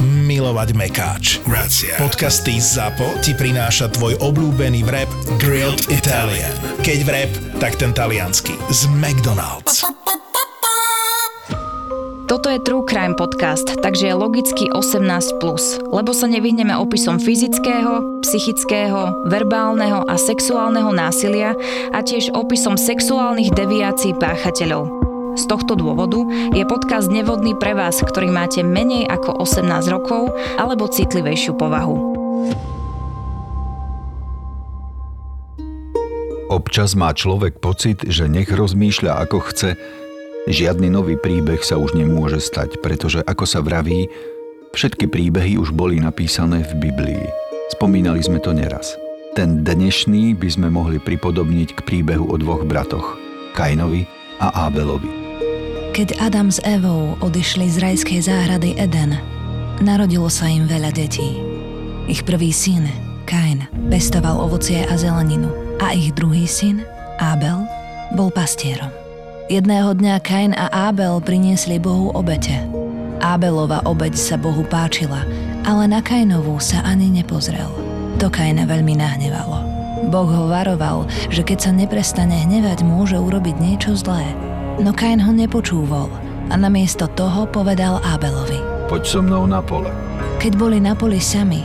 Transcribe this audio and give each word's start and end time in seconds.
milovať 0.00 0.68
mekáč. 0.76 1.24
Grazie. 1.44 1.96
Podcasty 1.96 2.60
ZAPO 2.60 3.22
ti 3.24 3.32
prináša 3.36 3.92
tvoj 3.92 4.18
obľúbený 4.20 4.84
vrep 4.84 5.08
Grilled 5.40 5.88
Italian. 5.88 6.52
Keď 6.84 6.98
vrep, 7.04 7.30
tak 7.56 7.80
ten 7.80 7.96
talianský. 7.96 8.56
Z 8.68 8.90
McDonald's. 8.92 9.86
Toto 12.26 12.50
je 12.50 12.58
True 12.58 12.82
Crime 12.82 13.14
podcast, 13.14 13.78
takže 13.78 14.10
je 14.10 14.18
logicky 14.18 14.66
18+, 14.74 15.38
lebo 15.86 16.10
sa 16.10 16.26
nevyhneme 16.26 16.74
opisom 16.74 17.22
fyzického, 17.22 18.18
psychického, 18.26 19.30
verbálneho 19.30 20.02
a 20.10 20.18
sexuálneho 20.18 20.90
násilia 20.90 21.54
a 21.94 22.02
tiež 22.02 22.34
opisom 22.34 22.74
sexuálnych 22.74 23.54
deviácií 23.54 24.18
páchateľov. 24.18 25.05
Z 25.36 25.44
tohto 25.52 25.76
dôvodu 25.76 26.24
je 26.56 26.64
podcast 26.64 27.12
nevhodný 27.12 27.52
pre 27.60 27.76
vás, 27.76 28.00
ktorý 28.00 28.32
máte 28.32 28.64
menej 28.64 29.04
ako 29.04 29.44
18 29.44 29.68
rokov 29.92 30.32
alebo 30.56 30.88
citlivejšiu 30.88 31.52
povahu. 31.60 32.16
Občas 36.46 36.96
má 36.96 37.12
človek 37.12 37.60
pocit, 37.60 38.06
že 38.06 38.30
nech 38.32 38.48
rozmýšľa 38.48 39.28
ako 39.28 39.38
chce, 39.50 39.76
žiadny 40.48 40.88
nový 40.88 41.18
príbeh 41.18 41.60
sa 41.60 41.76
už 41.76 41.98
nemôže 41.98 42.38
stať, 42.40 42.80
pretože 42.80 43.20
ako 43.26 43.44
sa 43.44 43.60
vraví, 43.60 44.08
všetky 44.72 45.10
príbehy 45.10 45.58
už 45.58 45.74
boli 45.74 45.98
napísané 45.98 46.64
v 46.64 46.88
Biblii. 46.88 47.26
Spomínali 47.74 48.22
sme 48.22 48.38
to 48.38 48.54
neraz. 48.54 48.94
Ten 49.34 49.66
dnešný 49.66 50.38
by 50.38 50.48
sme 50.48 50.68
mohli 50.72 50.96
pripodobniť 51.02 51.76
k 51.76 51.80
príbehu 51.84 52.30
o 52.30 52.36
dvoch 52.38 52.64
bratoch, 52.64 53.18
Kainovi 53.52 54.06
a 54.40 54.70
Ábelovi. 54.70 55.15
Keď 55.96 56.20
Adam 56.20 56.52
s 56.52 56.60
Evou 56.60 57.16
odišli 57.24 57.72
z 57.72 57.80
rajskej 57.80 58.28
záhrady 58.28 58.76
Eden, 58.76 59.16
narodilo 59.80 60.28
sa 60.28 60.44
im 60.44 60.68
veľa 60.68 60.92
detí. 60.92 61.40
Ich 62.04 62.20
prvý 62.20 62.52
syn, 62.52 62.84
Kain, 63.24 63.64
pestoval 63.88 64.36
ovocie 64.36 64.84
a 64.84 64.92
zeleninu 65.00 65.48
a 65.80 65.96
ich 65.96 66.12
druhý 66.12 66.44
syn, 66.44 66.84
Abel, 67.16 67.64
bol 68.12 68.28
pastierom. 68.28 68.92
Jedného 69.48 69.96
dňa 69.96 70.20
Kain 70.20 70.52
a 70.52 70.68
Abel 70.68 71.16
priniesli 71.24 71.80
Bohu 71.80 72.12
obete. 72.12 72.60
Abelova 73.24 73.80
obeď 73.88 74.20
sa 74.20 74.36
Bohu 74.36 74.68
páčila, 74.68 75.24
ale 75.64 75.88
na 75.88 76.04
Kainovú 76.04 76.60
sa 76.60 76.84
ani 76.84 77.08
nepozrel. 77.08 77.72
To 78.20 78.28
Kaina 78.28 78.68
veľmi 78.68 79.00
nahnevalo. 79.00 79.64
Boh 80.12 80.28
ho 80.28 80.44
varoval, 80.52 81.08
že 81.32 81.40
keď 81.40 81.58
sa 81.64 81.70
neprestane 81.72 82.36
hnevať, 82.44 82.84
môže 82.84 83.16
urobiť 83.16 83.56
niečo 83.64 83.96
zlé– 83.96 84.28
No 84.76 84.92
Kain 84.92 85.16
ho 85.24 85.32
nepočúval 85.32 86.12
a 86.52 86.54
namiesto 86.54 87.08
toho 87.08 87.48
povedal 87.48 87.96
Abelovi. 88.04 88.60
Poď 88.92 89.02
so 89.08 89.20
mnou 89.24 89.48
na 89.48 89.64
pole. 89.64 89.88
Keď 90.36 90.52
boli 90.52 90.78
na 90.84 90.92
poli 90.92 91.16
sami, 91.16 91.64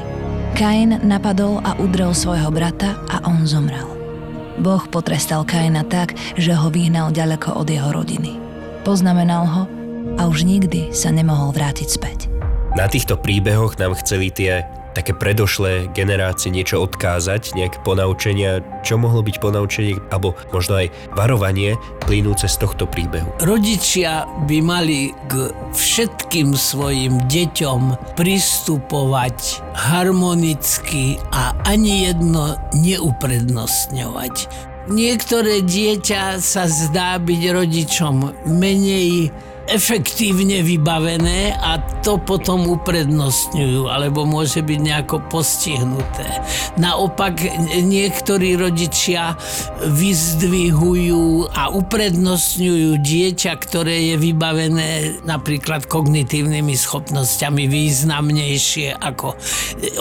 Kain 0.56 0.95
napadol 1.04 1.59
a 1.59 1.76
udrel 1.76 2.16
svojho 2.16 2.48
brata 2.56 2.95
a 3.12 3.20
on 3.28 3.44
zomrel. 3.44 3.88
Boh 4.64 4.84
potrestal 4.88 5.44
Kaina 5.44 5.84
tak, 5.84 6.16
že 6.39 6.56
ho 6.56 6.72
vyhnal 6.72 7.12
ďaleko 7.12 7.59
od 7.59 7.67
jeho 7.67 7.92
rodiny. 7.92 8.39
Poznamenal 8.88 9.44
ho 9.44 9.64
a 10.16 10.32
už 10.32 10.48
nikdy 10.48 10.95
sa 10.95 11.12
nemohol 11.12 11.52
vrátiť 11.52 11.88
späť. 11.92 12.32
Na 12.80 12.88
týchto 12.88 13.20
príbehoch 13.20 13.76
nám 13.76 14.00
chceli 14.00 14.32
tie 14.32 14.64
také 14.91 15.15
predošlé 15.15 15.87
generácie 15.95 16.52
niečo 16.52 16.83
odkázať, 16.83 17.55
nejaké 17.55 17.79
ponaučenia, 17.83 18.59
čo 18.83 18.99
mohlo 18.99 19.23
byť 19.23 19.35
ponaučenie, 19.39 19.95
alebo 20.11 20.35
možno 20.52 20.83
aj 20.83 20.91
varovanie 21.15 21.79
plynúce 22.03 22.47
z 22.47 22.55
tohto 22.59 22.87
príbehu. 22.87 23.27
Rodičia 23.43 24.27
by 24.47 24.57
mali 24.59 25.15
k 25.31 25.52
všetkým 25.71 26.53
svojim 26.55 27.23
deťom 27.31 28.15
pristupovať 28.19 29.63
harmonicky 29.75 31.15
a 31.31 31.55
ani 31.63 32.11
jedno 32.11 32.59
neuprednostňovať. 32.75 34.69
Niektoré 34.89 35.61
dieťa 35.61 36.41
sa 36.41 36.65
zdá 36.65 37.21
byť 37.21 37.41
rodičom 37.53 38.15
menej 38.49 39.29
efektívne 39.70 40.66
vybavené 40.66 41.54
a 41.54 41.77
to 42.02 42.17
potom 42.17 42.66
uprednostňujú, 42.66 43.86
alebo 43.86 44.26
môže 44.26 44.66
byť 44.66 44.80
nejako 44.82 45.22
postihnuté. 45.30 46.42
Naopak 46.82 47.38
niektorí 47.77 48.58
rodičia 48.58 49.38
vyzdvihujú 49.86 51.54
a 51.54 51.70
uprednostňujú 51.70 52.98
dieťa, 52.98 53.54
ktoré 53.61 54.14
je 54.14 54.16
vybavené 54.17 54.89
napríklad 55.30 55.86
kognitívnymi 55.86 56.73
schopnosťami 56.73 57.70
významnejšie 57.70 58.98
ako 58.98 59.38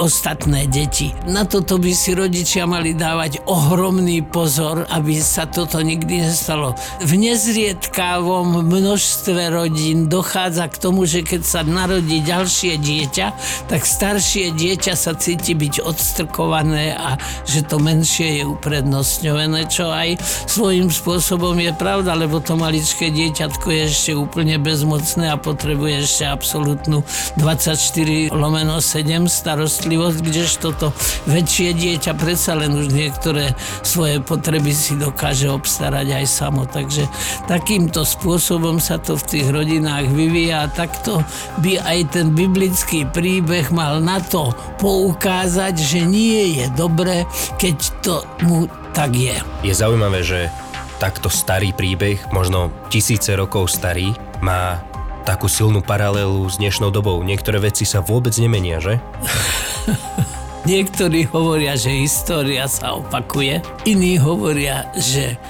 ostatné 0.01 0.65
deti. 0.73 1.13
Na 1.29 1.45
toto 1.45 1.77
by 1.77 1.93
si 1.93 2.17
rodičia 2.17 2.65
mali 2.65 2.97
dávať 2.97 3.45
ohromný 3.45 4.25
pozor, 4.25 4.89
aby 4.89 5.21
sa 5.21 5.45
toto 5.45 5.85
nikdy 5.85 6.25
nestalo. 6.25 6.73
V 7.05 7.13
nezriedkávom 7.19 8.65
množstve 8.65 9.53
rodín 9.61 10.09
dochádza 10.09 10.73
k 10.73 10.81
tomu, 10.81 11.05
že 11.05 11.21
keď 11.21 11.43
sa 11.45 11.61
narodí 11.61 12.25
ďalšie 12.25 12.81
dieťa, 12.81 13.27
tak 13.69 13.85
staršie 13.85 14.57
dieťa 14.57 14.97
sa 14.97 15.13
cíti 15.13 15.53
byť 15.53 15.85
odstrkované 15.85 16.97
a 16.97 17.21
že 17.45 17.61
to 17.69 17.77
menšie 17.77 18.41
je 18.41 18.45
uprednostňované, 18.49 19.69
čo 19.69 19.93
aj 19.93 20.17
svojím 20.49 20.89
spôsobom 20.89 21.53
je 21.61 21.77
pravda, 21.77 22.17
lebo 22.17 22.41
to 22.41 22.57
maličké 22.57 23.13
dieťatko 23.13 23.69
je 23.69 23.83
ešte 23.85 24.13
úplne 24.17 24.57
bezmocné 24.57 25.29
a 25.29 25.37
potrebuje 25.37 26.09
ešte 26.09 26.25
absolútnu 26.25 27.05
24 27.37 28.33
lomeno 28.33 28.81
7 28.81 29.29
starostlivosť, 29.29 30.19
kdežto 30.25 30.73
to 30.73 30.89
väčšie 31.29 31.77
dieťa 31.77 32.17
predsa 32.17 32.57
len 32.57 32.73
už 32.73 32.89
niektoré 32.89 33.53
svoje 33.85 34.25
potreby 34.25 34.73
si 34.73 34.97
dokáže 34.97 35.53
obstarať 35.53 36.17
aj 36.17 36.25
samo. 36.25 36.65
Takže 36.65 37.05
takýmto 37.45 38.09
spôsobom 38.09 38.81
sa 38.81 38.97
to 38.97 39.21
v 39.21 39.25
tých 39.29 39.40
rodinách 39.49 40.13
vyvíja 40.13 40.69
takto 40.69 41.25
by 41.65 41.81
aj 41.81 41.99
ten 42.13 42.37
biblický 42.37 43.09
príbeh 43.09 43.73
mal 43.73 44.05
na 44.05 44.21
to 44.21 44.53
poukázať, 44.77 45.75
že 45.81 46.05
nie 46.05 46.61
je 46.61 46.67
dobre, 46.77 47.25
keď 47.57 47.77
to 48.05 48.21
mu 48.45 48.69
tak 48.93 49.17
je. 49.17 49.41
Je 49.65 49.73
zaujímavé, 49.73 50.21
že 50.21 50.53
takto 51.01 51.33
starý 51.33 51.73
príbeh, 51.73 52.21
možno 52.29 52.69
tisíce 52.93 53.33
rokov 53.33 53.73
starý, 53.73 54.13
má 54.45 54.85
takú 55.25 55.49
silnú 55.49 55.81
paralelu 55.81 56.45
s 56.49 56.61
dnešnou 56.61 56.93
dobou. 56.93 57.23
Niektoré 57.25 57.61
veci 57.63 57.89
sa 57.89 58.05
vôbec 58.05 58.37
nemenia, 58.37 58.83
že? 58.83 59.01
Niektorí 60.69 61.25
hovoria, 61.33 61.73
že 61.73 62.05
história 62.05 62.69
sa 62.69 63.01
opakuje, 63.01 63.65
iní 63.89 64.21
hovoria, 64.21 64.93
že 64.93 65.41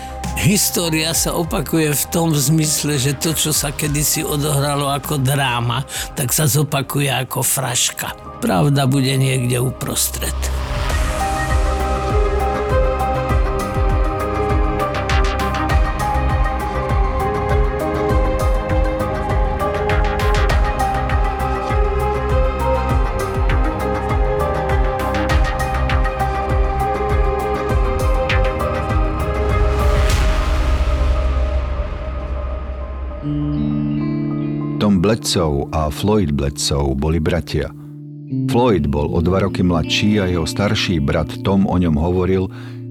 história 0.41 1.13
sa 1.13 1.37
opakuje 1.37 1.93
v 1.93 2.05
tom 2.09 2.33
zmysle, 2.33 2.97
že 2.97 3.17
to, 3.17 3.37
čo 3.37 3.53
sa 3.53 3.71
kedysi 3.71 4.25
odohralo 4.25 4.89
ako 4.89 5.21
dráma, 5.21 5.85
tak 6.17 6.33
sa 6.33 6.49
zopakuje 6.49 7.13
ako 7.13 7.45
fraška. 7.45 8.17
Pravda 8.41 8.89
bude 8.89 9.13
niekde 9.21 9.61
uprostred. 9.61 10.60
Bledsoe 35.01 35.69
a 35.73 35.91
Floyd 35.91 36.33
Bledsoe 36.33 36.95
boli 36.95 37.21
bratia. 37.21 37.71
Floyd 38.49 38.87
bol 38.87 39.13
o 39.13 39.21
dva 39.25 39.41
roky 39.45 39.63
mladší 39.65 40.21
a 40.21 40.27
jeho 40.29 40.47
starší 40.47 41.01
brat 41.01 41.43
Tom 41.45 41.67
o 41.67 41.77
ňom 41.77 41.97
hovoril, 41.97 42.49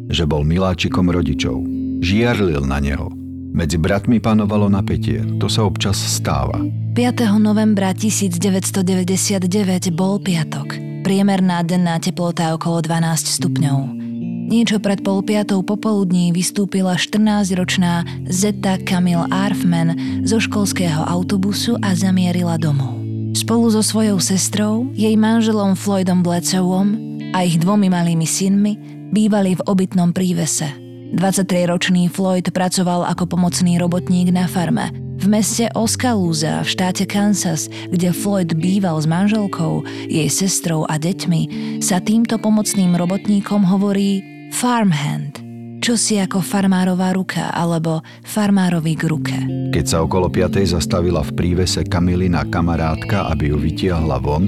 že 0.10 0.26
bol 0.26 0.44
miláčikom 0.46 1.10
rodičov. 1.10 1.64
Žiarlil 2.02 2.66
na 2.66 2.80
neho. 2.82 3.10
Medzi 3.54 3.78
bratmi 3.82 4.22
panovalo 4.22 4.70
napätie, 4.70 5.26
to 5.42 5.50
sa 5.50 5.66
občas 5.66 5.98
stáva. 5.98 6.62
5. 6.94 7.42
novembra 7.42 7.94
1999 7.94 9.90
bol 9.94 10.22
piatok. 10.22 10.78
Priemerná 11.06 11.64
denná 11.66 11.98
teplota 11.98 12.54
okolo 12.54 12.82
12 12.86 13.40
stupňov. 13.40 14.09
Niečo 14.50 14.82
pred 14.82 15.06
pol 15.06 15.22
piatou 15.22 15.62
popoludní 15.62 16.34
vystúpila 16.34 16.98
14-ročná 16.98 18.02
Zeta 18.34 18.82
Camille 18.82 19.30
Arfman 19.30 19.94
zo 20.26 20.42
školského 20.42 21.06
autobusu 21.06 21.78
a 21.86 21.94
zamierila 21.94 22.58
domov. 22.58 22.98
Spolu 23.38 23.70
so 23.70 23.86
svojou 23.86 24.18
sestrou, 24.18 24.90
jej 24.98 25.14
manželom 25.14 25.78
Floydom 25.78 26.26
Bledsovom 26.26 26.98
a 27.30 27.46
ich 27.46 27.62
dvomi 27.62 27.94
malými 27.94 28.26
synmi 28.26 28.74
bývali 29.14 29.54
v 29.54 29.62
obytnom 29.70 30.10
prívese. 30.18 30.66
23-ročný 31.14 32.10
Floyd 32.10 32.50
pracoval 32.50 33.06
ako 33.06 33.30
pomocný 33.30 33.78
robotník 33.78 34.34
na 34.34 34.50
farme. 34.50 34.90
V 35.22 35.30
meste 35.30 35.70
Oskalúza 35.78 36.66
v 36.66 36.74
štáte 36.74 37.06
Kansas, 37.06 37.70
kde 37.70 38.10
Floyd 38.10 38.58
býval 38.58 38.98
s 38.98 39.06
manželkou, 39.06 39.86
jej 40.10 40.26
sestrou 40.26 40.90
a 40.90 40.98
deťmi, 40.98 41.42
sa 41.86 42.02
týmto 42.02 42.42
pomocným 42.42 42.98
robotníkom 42.98 43.62
hovorí 43.62 44.39
farmhand, 44.52 45.40
čo 45.80 45.96
si 45.96 46.20
ako 46.20 46.44
farmárová 46.44 47.16
ruka 47.16 47.54
alebo 47.54 48.04
farmárovi 48.26 48.94
k 48.98 49.04
ruke. 49.08 49.38
Keď 49.70 49.86
sa 49.86 49.98
okolo 50.04 50.28
5. 50.28 50.76
zastavila 50.76 51.24
v 51.24 51.32
prívese 51.38 51.86
Kamilina 51.86 52.44
kamarátka, 52.44 53.30
aby 53.32 53.54
ju 53.54 53.58
vytiahla 53.62 54.18
von, 54.20 54.46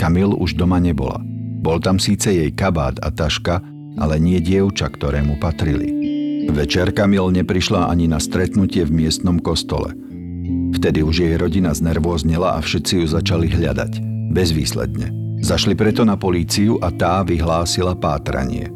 Kamil 0.00 0.34
už 0.34 0.56
doma 0.56 0.80
nebola. 0.80 1.20
Bol 1.64 1.80
tam 1.80 1.96
síce 1.96 2.32
jej 2.32 2.50
kabát 2.52 2.98
a 3.00 3.08
taška, 3.08 3.60
ale 4.00 4.18
nie 4.18 4.40
dievča, 4.42 4.90
ktorému 4.90 5.38
patrili. 5.38 5.88
Večer 6.50 6.92
Kamil 6.92 7.32
neprišla 7.32 7.88
ani 7.88 8.04
na 8.04 8.20
stretnutie 8.20 8.84
v 8.84 8.92
miestnom 8.92 9.40
kostole. 9.40 9.96
Vtedy 10.76 11.00
už 11.00 11.24
jej 11.24 11.34
rodina 11.40 11.72
znervóznela 11.72 12.56
a 12.56 12.60
všetci 12.60 13.00
ju 13.00 13.06
začali 13.08 13.48
hľadať. 13.48 13.92
Bezvýsledne. 14.34 15.08
Zašli 15.40 15.72
preto 15.76 16.04
na 16.04 16.16
políciu 16.20 16.76
a 16.80 16.92
tá 16.92 17.24
vyhlásila 17.24 17.96
pátranie. 17.96 18.68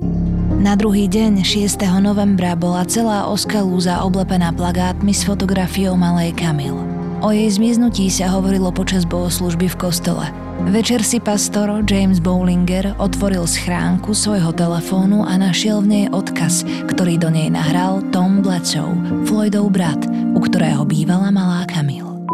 Na 0.58 0.74
druhý 0.74 1.06
deň, 1.06 1.46
6. 1.46 1.86
novembra, 2.02 2.58
bola 2.58 2.82
celá 2.82 3.30
Oskalúza 3.30 4.02
oblepená 4.02 4.50
plagátmi 4.50 5.14
s 5.14 5.22
fotografiou 5.22 5.94
malej 5.94 6.34
Kamil. 6.34 6.74
O 7.22 7.30
jej 7.30 7.46
zmiznutí 7.46 8.10
sa 8.10 8.26
hovorilo 8.34 8.74
počas 8.74 9.06
bohoslužby 9.06 9.70
v 9.70 9.78
kostole. 9.78 10.26
Večer 10.66 11.06
si 11.06 11.22
pastor 11.22 11.70
James 11.86 12.18
Bowlinger 12.18 12.90
otvoril 12.98 13.46
schránku 13.46 14.10
svojho 14.10 14.50
telefónu 14.50 15.22
a 15.22 15.38
našiel 15.38 15.78
v 15.78 15.86
nej 15.94 16.06
odkaz, 16.10 16.66
ktorý 16.90 17.22
do 17.22 17.30
nej 17.30 17.54
nahral 17.54 18.02
Tom 18.10 18.42
Bledsoe, 18.42 18.98
Floydov 19.30 19.70
brat, 19.70 20.10
u 20.10 20.42
ktorého 20.42 20.82
bývala 20.82 21.30
malá 21.30 21.70
Kamil. 21.70 22.26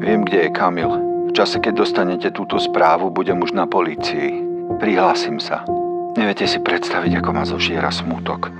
Viem, 0.00 0.24
kde 0.24 0.48
je 0.48 0.50
Kamil. 0.56 0.88
V 1.28 1.36
čase, 1.36 1.60
keď 1.60 1.84
dostanete 1.84 2.32
túto 2.32 2.56
správu, 2.56 3.12
budem 3.12 3.36
už 3.36 3.52
na 3.52 3.68
polícii. 3.68 4.48
Prihlásim 4.80 5.36
sa. 5.36 5.60
Neviete 6.18 6.46
si 6.46 6.58
predstaviť, 6.58 7.22
ako 7.22 7.30
ma 7.30 7.44
zožiera 7.46 7.90
smútok. 7.92 8.50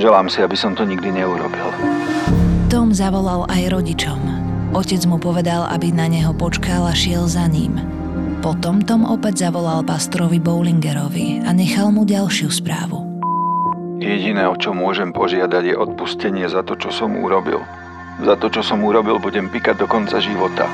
Želám 0.00 0.26
si, 0.32 0.40
aby 0.40 0.56
som 0.56 0.72
to 0.72 0.88
nikdy 0.88 1.12
neurobil. 1.12 1.68
Tom 2.72 2.90
zavolal 2.90 3.46
aj 3.46 3.70
rodičom. 3.70 4.20
Otec 4.74 5.04
mu 5.06 5.22
povedal, 5.22 5.70
aby 5.70 5.94
na 5.94 6.10
neho 6.10 6.34
počkal 6.34 6.90
a 6.90 6.94
šiel 6.96 7.30
za 7.30 7.46
ním. 7.46 7.78
Potom 8.42 8.82
Tom 8.82 9.06
opäť 9.06 9.46
zavolal 9.46 9.86
pastorovi 9.86 10.42
Bowlingerovi 10.42 11.46
a 11.46 11.54
nechal 11.54 11.94
mu 11.94 12.02
ďalšiu 12.02 12.50
správu. 12.50 13.00
Jediné, 14.02 14.50
o 14.50 14.58
čo 14.58 14.74
môžem 14.74 15.14
požiadať, 15.14 15.72
je 15.72 15.76
odpustenie 15.78 16.44
za 16.50 16.66
to, 16.66 16.74
čo 16.74 16.90
som 16.90 17.14
urobil. 17.14 17.62
Za 18.20 18.34
to, 18.34 18.50
čo 18.50 18.66
som 18.66 18.82
urobil, 18.82 19.22
budem 19.22 19.46
pikať 19.46 19.80
do 19.80 19.86
konca 19.86 20.18
života. 20.18 20.66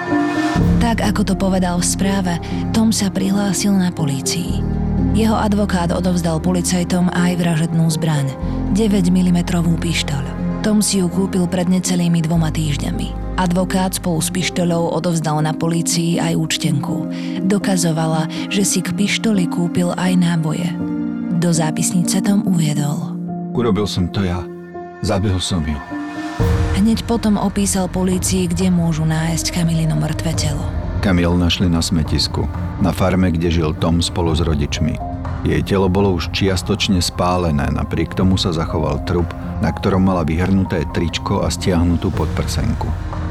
Tak, 0.81 1.05
ako 1.05 1.23
to 1.23 1.35
povedal 1.37 1.79
v 1.79 1.87
správe, 1.87 2.33
Tom 2.73 2.91
sa 2.91 3.13
prihlásil 3.13 3.77
na 3.77 3.93
polícii. 3.93 4.70
Jeho 5.11 5.35
advokát 5.35 5.91
odovzdal 5.91 6.39
policajtom 6.39 7.11
aj 7.11 7.35
vražednú 7.43 7.91
zbraň, 7.91 8.31
9 8.79 9.11
mm 9.11 9.43
pištoľ. 9.83 10.25
Tom 10.63 10.79
si 10.79 11.03
ju 11.03 11.11
kúpil 11.11 11.51
pred 11.51 11.67
necelými 11.67 12.23
dvoma 12.23 12.55
týždňami. 12.55 13.35
Advokát 13.35 13.91
spolu 13.91 14.23
s 14.23 14.31
pištoľou 14.31 14.95
odovzdal 14.95 15.43
na 15.43 15.51
polícii 15.51 16.23
aj 16.23 16.39
účtenku. 16.39 17.11
Dokazovala, 17.43 18.31
že 18.53 18.63
si 18.63 18.79
k 18.85 18.95
pištoli 18.95 19.51
kúpil 19.51 19.91
aj 19.99 20.13
náboje. 20.15 20.69
Do 21.43 21.51
zápisnice 21.51 22.23
Tom 22.23 22.47
uviedol. 22.47 23.17
Urobil 23.57 23.91
som 23.91 24.07
to 24.15 24.23
ja. 24.23 24.47
Zabil 25.03 25.35
som 25.43 25.65
ju. 25.67 25.81
Hneď 26.79 27.03
potom 27.11 27.35
opísal 27.35 27.91
polícii, 27.91 28.47
kde 28.47 28.71
môžu 28.71 29.03
nájsť 29.09 29.59
Kamilino 29.59 29.99
mŕtve 29.99 30.39
telo. 30.39 30.80
Kamil 31.01 31.33
našli 31.33 31.65
na 31.65 31.81
smetisku, 31.81 32.45
na 32.85 32.93
farme, 32.93 33.33
kde 33.33 33.49
žil 33.49 33.73
Tom 33.81 34.05
spolu 34.05 34.37
s 34.37 34.45
rodičmi. 34.45 35.01
Jej 35.49 35.65
telo 35.65 35.89
bolo 35.89 36.13
už 36.13 36.29
čiastočne 36.29 37.01
spálené, 37.01 37.73
napriek 37.73 38.13
tomu 38.13 38.37
sa 38.37 38.53
zachoval 38.53 39.01
trup, 39.09 39.25
na 39.65 39.73
ktorom 39.73 40.05
mala 40.05 40.29
vyhrnuté 40.29 40.85
tričko 40.93 41.41
a 41.41 41.49
stiahnutú 41.49 42.13
podprsenku. 42.13 42.85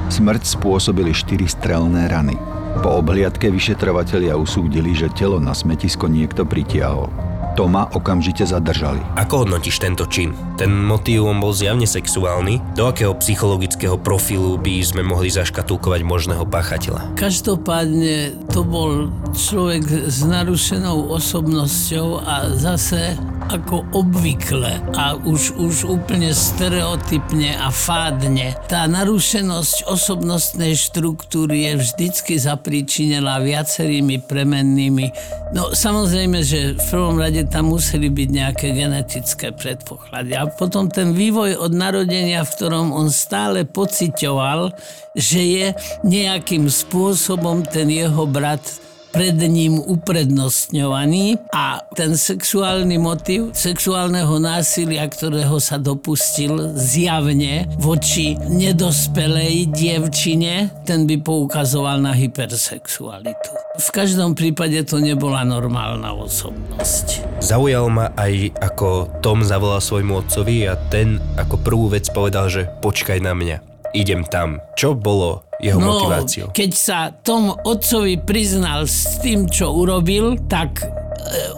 Smrť 0.09 0.57
spôsobili 0.57 1.13
štyri 1.13 1.45
strelné 1.45 2.09
rany. 2.09 2.33
Po 2.81 3.05
obhliadke 3.05 3.53
vyšetrovatelia 3.53 4.33
usúdili, 4.33 4.97
že 4.97 5.13
telo 5.13 5.37
na 5.37 5.53
smetisko 5.53 6.09
niekto 6.09 6.49
pritiahol. 6.49 7.28
Toma 7.59 7.91
okamžite 7.91 8.47
zadržali. 8.47 9.03
Ako 9.19 9.43
hodnotíš 9.43 9.83
tento 9.83 10.07
čin? 10.07 10.31
Ten 10.55 10.71
motív 10.71 11.27
bol 11.43 11.51
zjavne 11.51 11.83
sexuálny. 11.83 12.63
Do 12.71 12.87
akého 12.87 13.11
psychologického 13.19 13.99
profilu 13.99 14.55
by 14.55 14.79
sme 14.79 15.03
mohli 15.03 15.27
zaškatulkovať 15.27 16.07
možného 16.07 16.47
páchateľa? 16.47 17.19
Každopádne 17.19 18.47
to 18.55 18.63
bol 18.63 19.11
človek 19.35 20.07
s 20.07 20.23
narušenou 20.23 21.11
osobnosťou 21.11 22.23
a 22.23 22.47
zase 22.55 23.19
ako 23.49 23.81
obvykle 23.97 24.77
a 24.93 25.17
už, 25.17 25.57
už 25.57 25.89
úplne 25.89 26.29
stereotypne 26.29 27.57
a 27.57 27.73
fádne. 27.73 28.53
Tá 28.69 28.85
narušenosť 28.85 29.89
osobnostnej 29.89 30.77
štruktúry 30.77 31.65
je 31.65 31.73
vždycky 31.81 32.37
zapríčinela 32.37 33.41
viacerými 33.41 34.21
premennými. 34.21 35.09
No 35.57 35.73
samozrejme, 35.73 36.45
že 36.45 36.77
v 36.77 36.83
prvom 36.93 37.17
rade 37.17 37.41
tam 37.49 37.73
museli 37.73 38.13
byť 38.13 38.29
nejaké 38.29 38.67
genetické 38.69 39.49
predpoklady. 39.49 40.37
A 40.37 40.45
potom 40.45 40.85
ten 40.85 41.17
vývoj 41.17 41.57
od 41.57 41.73
narodenia, 41.73 42.45
v 42.45 42.53
ktorom 42.53 42.93
on 42.93 43.09
stále 43.09 43.65
pocitoval, 43.65 44.77
že 45.17 45.41
je 45.41 45.67
nejakým 46.05 46.69
spôsobom 46.69 47.65
ten 47.65 47.89
jeho 47.89 48.29
brat 48.29 48.88
pred 49.09 49.35
ním 49.35 49.81
uprednostňovaný 49.81 51.37
a 51.53 51.81
ten 51.93 52.13
sexuálny 52.13 52.97
motiv 53.01 53.51
sexuálneho 53.53 54.37
násilia, 54.37 55.05
ktorého 55.09 55.57
sa 55.57 55.81
dopustil 55.81 56.77
zjavne 56.77 57.65
voči 57.81 58.37
nedospelej 58.37 59.73
dievčine, 59.73 60.69
ten 60.85 61.09
by 61.09 61.19
poukazoval 61.21 62.01
na 62.01 62.13
hypersexualitu. 62.13 63.51
V 63.79 63.89
každom 63.95 64.35
prípade 64.35 64.81
to 64.83 64.99
nebola 64.99 65.45
normálna 65.47 66.11
osobnosť. 66.13 67.39
Zaujal 67.39 67.87
ma 67.87 68.11
aj 68.19 68.51
ako 68.59 69.21
Tom 69.23 69.41
zavolal 69.45 69.79
svojmu 69.79 70.25
otcovi 70.25 70.67
a 70.67 70.75
ten 70.91 71.21
ako 71.39 71.55
prvú 71.63 71.85
vec 71.95 72.09
povedal, 72.11 72.51
že 72.51 72.67
počkaj 72.83 73.23
na 73.23 73.31
mňa 73.31 73.68
idem 73.93 74.25
tam. 74.27 74.61
Čo 74.77 74.95
bolo 74.95 75.47
jeho 75.59 75.79
no, 75.79 75.97
motiváciou? 75.97 76.55
Keď 76.55 76.71
sa 76.71 77.11
tom 77.11 77.53
otcovi 77.53 78.21
priznal 78.21 78.87
s 78.87 79.19
tým, 79.19 79.49
čo 79.49 79.73
urobil, 79.75 80.39
tak 80.47 80.81
e, 80.81 80.85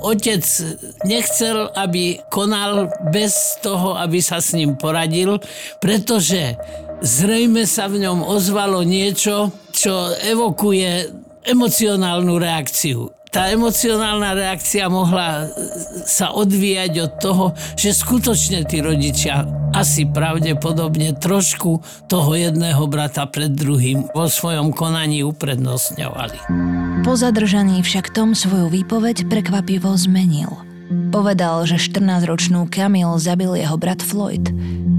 otec 0.01 0.43
nechcel, 1.05 1.69
aby 1.77 2.19
konal 2.33 2.89
bez 3.13 3.61
toho, 3.61 3.95
aby 3.97 4.19
sa 4.19 4.41
s 4.41 4.57
ním 4.57 4.75
poradil, 4.75 5.37
pretože 5.79 6.57
zrejme 7.01 7.65
sa 7.65 7.89
v 7.89 8.05
ňom 8.05 8.25
ozvalo 8.25 8.85
niečo, 8.85 9.49
čo 9.73 10.13
evokuje 10.21 11.21
emocionálnu 11.45 12.37
reakciu 12.39 13.11
tá 13.31 13.47
emocionálna 13.47 14.35
reakcia 14.35 14.91
mohla 14.91 15.47
sa 16.03 16.35
odvíjať 16.35 16.93
od 16.99 17.11
toho, 17.23 17.45
že 17.79 17.95
skutočne 17.95 18.67
tí 18.67 18.83
rodičia 18.83 19.47
asi 19.71 20.03
pravdepodobne 20.03 21.15
trošku 21.15 21.79
toho 22.11 22.31
jedného 22.35 22.83
brata 22.91 23.23
pred 23.23 23.55
druhým 23.55 24.11
vo 24.11 24.27
svojom 24.27 24.75
konaní 24.75 25.23
uprednostňovali. 25.23 26.51
Po 27.07 27.15
zadržaní 27.15 27.79
však 27.79 28.11
Tom 28.11 28.35
svoju 28.35 28.67
výpoveď 28.67 29.31
prekvapivo 29.31 29.95
zmenil. 29.95 30.51
Povedal, 30.91 31.63
že 31.63 31.79
14-ročnú 31.79 32.67
Kamil 32.67 33.15
zabil 33.15 33.63
jeho 33.63 33.79
brat 33.79 34.03
Floyd. 34.03 34.43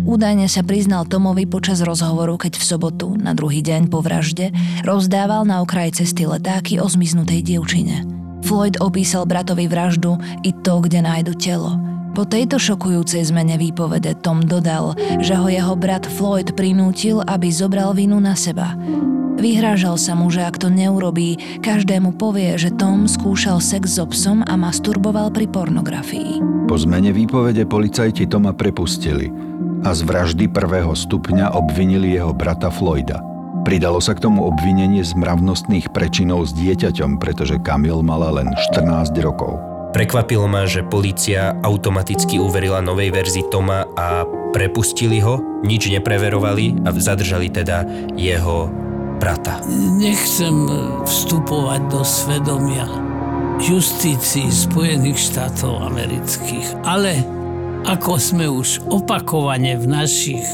Údajne 0.03 0.51
sa 0.51 0.67
priznal 0.67 1.07
Tomovi 1.07 1.47
počas 1.47 1.79
rozhovoru, 1.79 2.35
keď 2.35 2.59
v 2.59 2.65
sobotu, 2.67 3.15
na 3.15 3.39
druhý 3.39 3.63
deň 3.63 3.87
po 3.87 4.03
vražde, 4.03 4.51
rozdával 4.83 5.47
na 5.47 5.63
okraj 5.63 5.95
cesty 6.03 6.27
letáky 6.27 6.83
o 6.83 6.87
zmiznutej 6.91 7.47
dievčine. 7.47 8.03
Floyd 8.43 8.83
opísal 8.83 9.31
bratovi 9.31 9.71
vraždu 9.71 10.19
i 10.43 10.51
to, 10.51 10.83
kde 10.83 11.07
nájdu 11.07 11.39
telo. 11.39 11.79
Po 12.19 12.27
tejto 12.27 12.59
šokujúcej 12.59 13.23
zmene 13.31 13.55
výpovede 13.55 14.19
Tom 14.19 14.43
dodal, 14.43 14.99
že 15.23 15.39
ho 15.39 15.47
jeho 15.47 15.79
brat 15.79 16.03
Floyd 16.05 16.51
prinútil, 16.59 17.23
aby 17.23 17.55
zobral 17.55 17.95
vinu 17.95 18.19
na 18.19 18.35
seba. 18.35 18.75
Vyhrážal 19.39 19.97
sa 19.97 20.19
mu, 20.19 20.29
že 20.29 20.43
ak 20.43 20.59
to 20.59 20.67
neurobí, 20.69 21.63
každému 21.63 22.19
povie, 22.19 22.59
že 22.59 22.75
Tom 22.75 23.07
skúšal 23.07 23.63
sex 23.63 23.97
so 23.97 24.05
psom 24.11 24.43
a 24.51 24.59
masturboval 24.59 25.31
pri 25.31 25.47
pornografii. 25.47 26.43
Po 26.67 26.75
zmene 26.75 27.15
výpovede 27.15 27.65
policajti 27.71 28.27
Toma 28.27 28.51
prepustili 28.51 29.53
a 29.83 29.91
z 29.91 30.01
vraždy 30.07 30.47
prvého 30.47 30.95
stupňa 30.95 31.59
obvinili 31.59 32.15
jeho 32.15 32.31
brata 32.31 32.71
Floyda. 32.71 33.19
Pridalo 33.63 34.03
sa 34.03 34.15
k 34.15 34.23
tomu 34.27 34.47
obvinenie 34.47 35.07
z 35.07 35.15
mravnostných 35.15 35.91
prečinov 35.95 36.51
s 36.51 36.53
dieťaťom, 36.55 37.19
pretože 37.23 37.63
Kamil 37.63 38.03
mala 38.03 38.35
len 38.35 38.51
14 38.75 39.15
rokov. 39.23 39.59
Prekvapilo 39.93 40.49
ma, 40.49 40.65
že 40.65 40.83
polícia 40.83 41.53
automaticky 41.63 42.41
uverila 42.41 42.81
novej 42.81 43.13
verzii 43.13 43.45
Toma 43.53 43.85
a 43.95 44.25
prepustili 44.51 45.21
ho, 45.21 45.39
nič 45.63 45.93
nepreverovali 45.93 46.83
a 46.83 46.89
zadržali 46.97 47.53
teda 47.53 47.85
jeho 48.17 48.73
brata. 49.21 49.61
Nechcem 50.01 50.67
vstupovať 51.05 51.81
do 51.93 52.01
svedomia 52.03 52.89
justícii 53.63 54.49
Spojených 54.51 55.21
štátov 55.31 55.87
amerických, 55.93 56.83
ale 56.83 57.42
ako 57.83 58.15
sme 58.15 58.47
už 58.47 58.79
opakovane 58.91 59.75
v 59.75 59.87
našich 59.91 60.47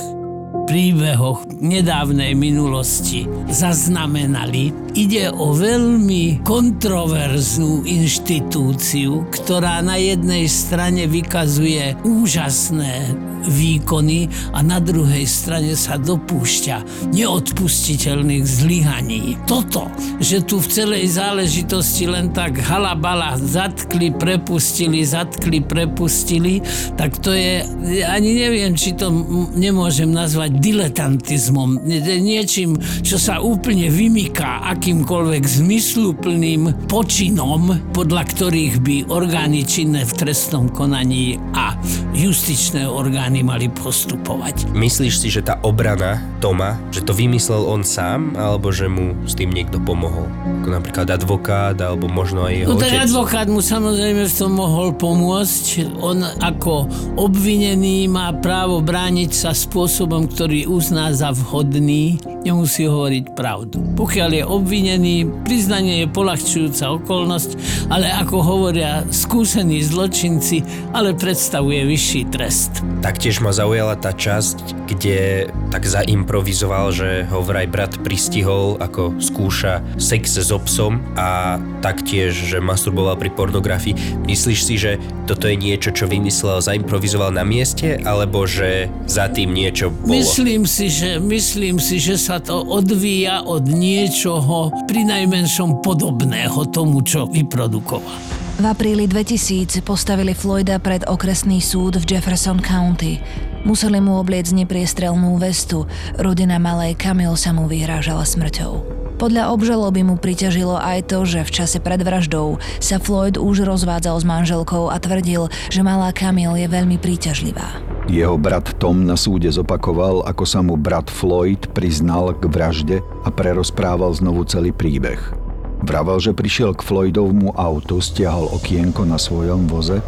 príbehoch 0.69 1.49
nedávnej 1.61 2.37
minulosti 2.37 3.25
zaznamenali, 3.49 4.73
ide 4.93 5.33
o 5.33 5.57
veľmi 5.57 6.45
kontroverznú 6.45 7.89
inštitúciu, 7.89 9.29
ktorá 9.33 9.81
na 9.81 9.97
jednej 9.97 10.45
strane 10.45 11.09
vykazuje 11.09 11.97
úžasné 12.05 13.17
výkony 13.45 14.27
a 14.57 14.65
na 14.65 14.81
druhej 14.83 15.29
strane 15.29 15.77
sa 15.77 16.01
dopúšťa 16.01 17.11
neodpustiteľných 17.13 18.45
zlyhaní. 18.45 19.37
Toto, 19.45 19.87
že 20.19 20.41
tu 20.43 20.59
v 20.59 20.69
celej 20.69 21.05
záležitosti 21.15 22.09
len 22.09 22.33
tak 22.33 22.59
halabala 22.65 23.37
zatkli, 23.37 24.11
prepustili, 24.11 25.05
zatkli, 25.05 25.61
prepustili, 25.61 26.65
tak 26.97 27.21
to 27.21 27.37
je, 27.37 27.63
ani 28.09 28.31
neviem, 28.35 28.73
či 28.75 28.97
to 28.97 29.13
nemôžem 29.55 30.09
nazvať 30.09 30.57
diletantizmom, 30.59 31.85
niečím, 32.19 32.81
čo 33.05 33.21
sa 33.21 33.45
úplne 33.45 33.93
vymyká 33.93 34.65
akýmkoľvek 34.75 35.45
zmysluplným 35.45 36.89
počinom, 36.89 37.93
podľa 37.93 38.23
ktorých 38.33 38.75
by 38.81 38.97
orgány 39.13 39.63
činné 39.69 40.09
v 40.09 40.17
trestnom 40.17 40.73
konaní 40.73 41.37
a 41.53 41.77
justičné 42.17 42.89
orgány 42.89 43.28
mali 43.45 43.69
postupovať. 43.69 44.73
Myslíš 44.73 45.15
si, 45.21 45.29
že 45.29 45.45
tá 45.45 45.61
obrana 45.61 46.25
Toma, 46.41 46.81
že 46.89 47.05
to 47.05 47.13
vymyslel 47.13 47.69
on 47.69 47.85
sám, 47.85 48.33
alebo 48.39 48.73
že 48.73 48.89
mu 48.89 49.13
s 49.29 49.37
tým 49.37 49.53
niekto 49.53 49.77
pomohol? 49.83 50.25
Ako 50.65 50.69
napríklad 50.73 51.07
advokát, 51.13 51.77
alebo 51.77 52.09
možno 52.09 52.49
aj 52.49 52.55
jeho 52.65 52.69
No 52.73 52.81
tak 52.81 52.95
otec? 52.95 53.05
advokát 53.05 53.47
mu 53.53 53.61
samozrejme 53.61 54.25
v 54.25 54.35
tom 54.35 54.53
mohol 54.57 54.97
pomôcť. 54.97 55.67
On 56.01 56.25
ako 56.25 56.89
obvinený 57.21 58.09
má 58.09 58.33
právo 58.33 58.81
brániť 58.81 59.31
sa 59.35 59.51
spôsobom, 59.53 60.31
ktorý 60.31 60.65
uzná 60.71 61.13
za 61.13 61.35
vhodný, 61.35 62.17
nemusí 62.47 62.87
hovoriť 62.87 63.25
pravdu. 63.37 63.83
Pokiaľ 63.99 64.31
je 64.31 64.45
obvinený, 64.47 65.17
priznanie 65.43 66.07
je 66.07 66.09
polahčujúca 66.09 66.97
okolnosť, 67.03 67.51
ale 67.91 68.09
ako 68.15 68.37
hovoria 68.41 69.03
skúsení 69.11 69.83
zločinci, 69.83 70.63
ale 70.95 71.19
predstavuje 71.19 71.83
vyšší 71.83 72.21
trest. 72.31 72.87
Taktiež 73.19 73.43
ma 73.43 73.51
zaujala 73.51 73.99
tá 73.99 74.15
časť, 74.15 74.87
kde 74.87 75.51
tak 75.75 75.91
zaimprovizoval, 75.91 76.95
že 76.95 77.27
ho 77.27 77.43
vraj 77.43 77.67
brat 77.67 77.99
pristihol, 78.07 78.79
ako 78.79 79.19
skúša 79.19 79.83
sex 79.99 80.39
so 80.39 80.55
psom 80.63 81.03
a 81.19 81.59
taktiež, 81.83 82.31
že 82.31 82.63
masturboval 82.63 83.19
pri 83.19 83.35
pornografii. 83.35 84.23
Myslíš 84.23 84.61
si, 84.63 84.79
že 84.79 85.03
toto 85.27 85.51
je 85.51 85.59
niečo, 85.59 85.91
čo 85.91 86.07
vymyslel, 86.07 86.63
zaimprovizoval 86.63 87.35
na 87.35 87.43
mieste, 87.43 87.99
alebo 88.07 88.47
že 88.47 88.87
za 89.11 89.27
tým 89.27 89.51
niečo 89.51 89.91
bolo? 89.91 90.15
Myslím 90.15 90.63
si, 90.63 90.87
že, 90.87 91.19
myslím 91.19 91.83
si, 91.83 91.99
že 91.99 92.15
sa 92.15 92.39
to 92.39 92.63
odvíja 92.63 93.43
od 93.43 93.67
niečoho 93.67 94.71
pri 94.87 95.03
najmenšom 95.03 95.83
podobného 95.83 96.71
tomu, 96.71 97.03
čo 97.03 97.27
vyprodukoval. 97.27 98.48
V 98.59 98.67
apríli 98.67 99.07
2000 99.07 99.87
postavili 99.87 100.35
Floyda 100.35 100.83
pred 100.83 101.07
okresný 101.07 101.63
súd 101.63 101.95
v 102.03 102.19
Jefferson 102.19 102.59
County. 102.59 103.23
Museli 103.63 104.03
mu 104.03 104.19
obliecť 104.19 104.51
nepriestrelnú 104.51 105.39
vestu. 105.39 105.87
Rodina 106.19 106.59
malej 106.59 106.99
Kamil 106.99 107.39
sa 107.39 107.55
mu 107.55 107.71
vyhrážala 107.71 108.27
smrťou. 108.27 108.83
Podľa 109.15 109.55
obžaloby 109.55 110.03
mu 110.03 110.19
priťažilo 110.19 110.75
aj 110.75 111.07
to, 111.07 111.23
že 111.23 111.47
v 111.47 111.55
čase 111.55 111.79
pred 111.79 112.03
vraždou 112.03 112.59
sa 112.83 112.99
Floyd 112.99 113.39
už 113.39 113.63
rozvádzal 113.63 114.19
s 114.19 114.27
manželkou 114.27 114.91
a 114.91 114.99
tvrdil, 114.99 115.47
že 115.71 115.87
malá 115.87 116.11
Kamil 116.11 116.59
je 116.59 116.67
veľmi 116.67 116.99
príťažlivá. 116.99 117.79
Jeho 118.11 118.35
brat 118.35 118.75
Tom 118.83 119.07
na 119.07 119.15
súde 119.15 119.55
zopakoval, 119.55 120.27
ako 120.27 120.43
sa 120.43 120.67
mu 120.67 120.75
brat 120.75 121.07
Floyd 121.07 121.63
priznal 121.79 122.35
k 122.35 122.51
vražde 122.51 123.07
a 123.23 123.31
prerozprával 123.31 124.11
znovu 124.19 124.43
celý 124.51 124.75
príbeh. 124.75 125.48
Vravel, 125.79 126.19
že 126.19 126.35
prišiel 126.35 126.75
k 126.75 126.83
Floydovmu 126.83 127.55
autu, 127.55 128.03
stiahol 128.03 128.51
okienko 128.51 129.07
na 129.07 129.15
svojom 129.15 129.71
voze 129.71 130.03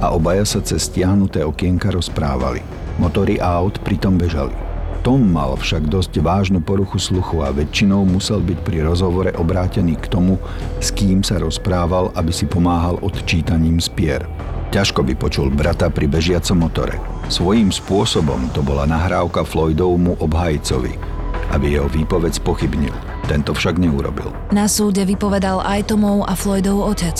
a 0.00 0.10
obaja 0.10 0.42
sa 0.48 0.64
cez 0.64 0.88
stiahnuté 0.88 1.44
okienka 1.44 1.92
rozprávali. 1.92 2.64
Motory 2.96 3.36
aut 3.36 3.76
pritom 3.84 4.16
bežali. 4.16 4.56
Tom 5.02 5.34
mal 5.34 5.58
však 5.58 5.90
dosť 5.90 6.22
vážnu 6.22 6.62
poruchu 6.62 6.96
sluchu 7.02 7.42
a 7.42 7.50
väčšinou 7.50 8.06
musel 8.06 8.38
byť 8.38 8.58
pri 8.62 8.86
rozhovore 8.86 9.34
obrátený 9.34 9.98
k 9.98 10.06
tomu, 10.06 10.38
s 10.78 10.94
kým 10.94 11.26
sa 11.26 11.42
rozprával, 11.42 12.14
aby 12.14 12.30
si 12.30 12.46
pomáhal 12.46 13.02
odčítaním 13.02 13.82
spier. 13.82 14.22
Ťažko 14.70 15.02
by 15.04 15.14
počul 15.18 15.50
brata 15.50 15.90
pri 15.90 16.06
bežiacom 16.06 16.64
motore. 16.64 16.96
Svojím 17.28 17.74
spôsobom 17.74 18.54
to 18.54 18.62
bola 18.62 18.86
nahrávka 18.86 19.42
Floydovmu 19.42 20.22
obhajcovi, 20.22 20.94
aby 21.50 21.76
jeho 21.76 21.90
výpoveď 21.90 22.38
pochybnil. 22.40 23.11
Tento 23.30 23.54
však 23.54 23.78
neurobil. 23.78 24.34
Na 24.50 24.66
súde 24.66 25.06
vypovedal 25.06 25.62
aj 25.62 25.94
Tomov 25.94 26.26
a 26.26 26.34
Floydov 26.34 26.82
otec. 26.82 27.16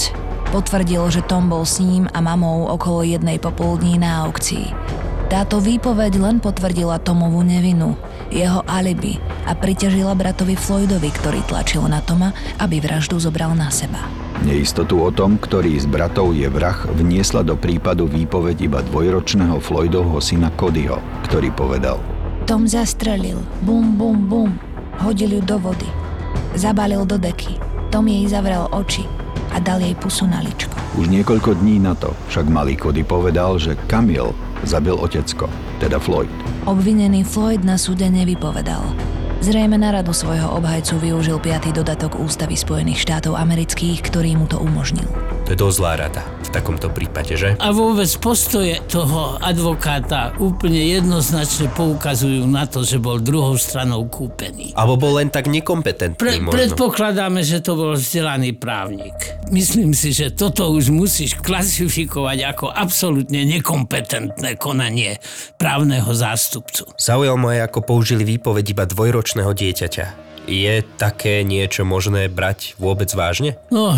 Potvrdil, 0.52 1.00
že 1.09 1.25
Tom 1.25 1.49
bol 1.49 1.64
s 1.64 1.80
ním 1.80 2.11
a 2.12 2.21
mamou 2.21 2.68
okolo 2.68 3.06
jednej 3.06 3.40
popoludní 3.40 3.97
na 3.97 4.28
aukcii. 4.28 4.75
Táto 5.32 5.64
výpoveď 5.64 6.21
len 6.21 6.37
potvrdila 6.44 7.00
Tomovu 7.00 7.40
nevinu, 7.40 7.97
jeho 8.28 8.61
alibi 8.68 9.16
a 9.49 9.56
priťažila 9.56 10.12
bratovi 10.12 10.52
Floydovi, 10.52 11.09
ktorý 11.09 11.40
tlačil 11.49 11.88
na 11.88 12.04
Toma, 12.04 12.37
aby 12.61 12.85
vraždu 12.85 13.16
zobral 13.16 13.56
na 13.56 13.73
seba. 13.73 14.04
Neistotu 14.44 15.00
o 15.00 15.09
tom, 15.09 15.40
ktorý 15.40 15.80
z 15.80 15.88
bratov 15.88 16.37
je 16.37 16.50
vrah, 16.52 16.76
vniesla 16.85 17.40
do 17.40 17.56
prípadu 17.56 18.04
výpoveď 18.12 18.68
iba 18.68 18.85
dvojročného 18.85 19.56
Floydovho 19.56 20.21
syna 20.21 20.52
Codyho, 20.52 21.00
ktorý 21.25 21.49
povedal 21.56 21.97
Tom 22.44 22.68
zastrelil. 22.68 23.38
Bum, 23.64 23.97
bum, 23.97 24.28
bum. 24.28 24.71
Hodil 25.00 25.38
ju 25.38 25.40
do 25.40 25.56
vody. 25.56 25.88
Zabalil 26.52 27.08
do 27.08 27.16
deky. 27.16 27.56
Tom 27.88 28.08
jej 28.08 28.28
zavrel 28.28 28.68
oči 28.72 29.08
a 29.52 29.61
dal 29.61 29.80
jej 29.80 29.96
pusu 29.96 30.25
na 30.25 30.40
ličko. 30.44 30.72
Už 30.96 31.08
niekoľko 31.08 31.61
dní 31.61 31.80
na 31.80 31.96
to 31.96 32.12
však 32.28 32.49
malý 32.49 32.76
Cody 32.76 33.04
povedal, 33.04 33.56
že 33.56 33.76
Kamil 33.88 34.32
zabil 34.64 34.96
otecko, 34.96 35.49
teda 35.80 36.00
Floyd. 36.00 36.28
Obvinený 36.64 37.25
Floyd 37.25 37.64
na 37.64 37.76
súde 37.76 38.08
nevypovedal. 38.08 38.84
Zrejme 39.42 39.75
na 39.75 39.90
radu 39.90 40.14
svojho 40.14 40.54
obhajcu 40.54 41.02
využil 41.02 41.42
piatý 41.42 41.75
dodatok 41.75 42.14
Ústavy 42.22 42.54
Spojených 42.54 43.02
štátov 43.02 43.34
amerických, 43.34 43.99
ktorý 44.06 44.38
mu 44.38 44.46
to 44.46 44.62
umožnil. 44.62 45.08
To 45.44 45.49
je 45.50 45.58
dosť 45.58 45.76
zlá 45.82 45.92
rada 45.99 46.22
takomto 46.52 46.92
prípade, 46.92 47.32
že? 47.35 47.56
A 47.56 47.73
vôbec 47.73 48.09
postoje 48.21 48.76
toho 48.87 49.40
advokáta 49.40 50.37
úplne 50.37 50.85
jednoznačne 50.92 51.73
poukazujú 51.73 52.44
na 52.44 52.68
to, 52.68 52.85
že 52.85 53.00
bol 53.00 53.16
druhou 53.16 53.56
stranou 53.56 54.04
kúpený. 54.04 54.76
Alebo 54.76 55.00
bol 55.00 55.18
len 55.18 55.32
tak 55.32 55.49
nekompetentný 55.49 56.21
Pre, 56.21 56.37
možno. 56.38 56.52
predpokladáme, 56.52 57.40
že 57.40 57.64
to 57.64 57.73
bol 57.75 57.92
vzdelaný 57.97 58.52
právnik. 58.52 59.16
Myslím 59.49 59.97
si, 59.97 60.12
že 60.12 60.28
toto 60.28 60.68
už 60.68 60.92
musíš 60.92 61.40
klasifikovať 61.40 62.38
ako 62.52 62.66
absolútne 62.68 63.49
nekompetentné 63.49 64.61
konanie 64.61 65.16
právneho 65.56 66.12
zástupcu. 66.12 66.92
Zaujal 67.00 67.40
ma 67.40 67.56
aj, 67.56 67.73
ako 67.73 67.78
použili 67.97 68.28
výpoveď 68.28 68.76
iba 68.76 68.85
dvojročného 68.85 69.50
dieťaťa. 69.50 70.06
Je 70.50 70.82
také 70.99 71.47
niečo 71.47 71.87
možné 71.87 72.26
brať 72.26 72.75
vôbec 72.75 73.06
vážne? 73.14 73.54
No, 73.71 73.94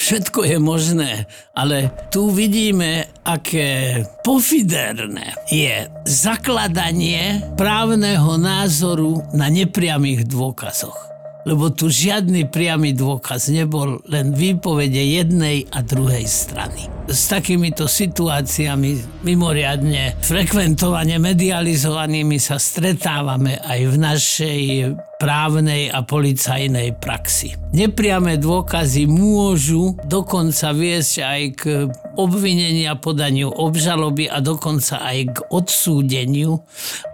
všetko 0.00 0.40
je 0.48 0.56
možné, 0.56 1.12
ale 1.52 1.92
tu 2.08 2.32
vidíme, 2.32 3.04
aké 3.20 4.00
pofiderné 4.24 5.36
je 5.52 5.86
zakladanie 6.08 7.44
právneho 7.60 8.40
názoru 8.40 9.20
na 9.36 9.52
nepriamých 9.52 10.24
dôkazoch. 10.24 10.96
Lebo 11.48 11.72
tu 11.72 11.88
žiadny 11.88 12.52
priamy 12.52 12.92
dôkaz 12.92 13.48
nebol, 13.48 14.04
len 14.12 14.36
výpovede 14.36 15.00
jednej 15.00 15.64
a 15.72 15.80
druhej 15.80 16.24
strany. 16.28 16.88
s 17.10 17.26
takýmito 17.26 17.90
situáciami 17.90 19.24
mimoriadne 19.26 20.20
frekventovane 20.22 21.18
medializovanými 21.18 22.38
sa 22.38 22.54
stretávame 22.60 23.58
aj 23.58 23.80
v 23.82 23.96
našej 23.98 24.60
právnej 25.20 25.92
a 25.92 26.00
policajnej 26.00 26.96
praxi. 26.96 27.52
Nepriame 27.76 28.40
dôkazy 28.40 29.04
môžu 29.04 29.92
dokonca 30.08 30.72
viesť 30.72 31.14
aj 31.20 31.42
k 31.60 31.62
obvinenia 32.16 32.96
podaniu 32.96 33.52
obžaloby 33.52 34.32
a 34.32 34.40
dokonca 34.40 35.04
aj 35.04 35.18
k 35.28 35.36
odsúdeniu, 35.52 36.64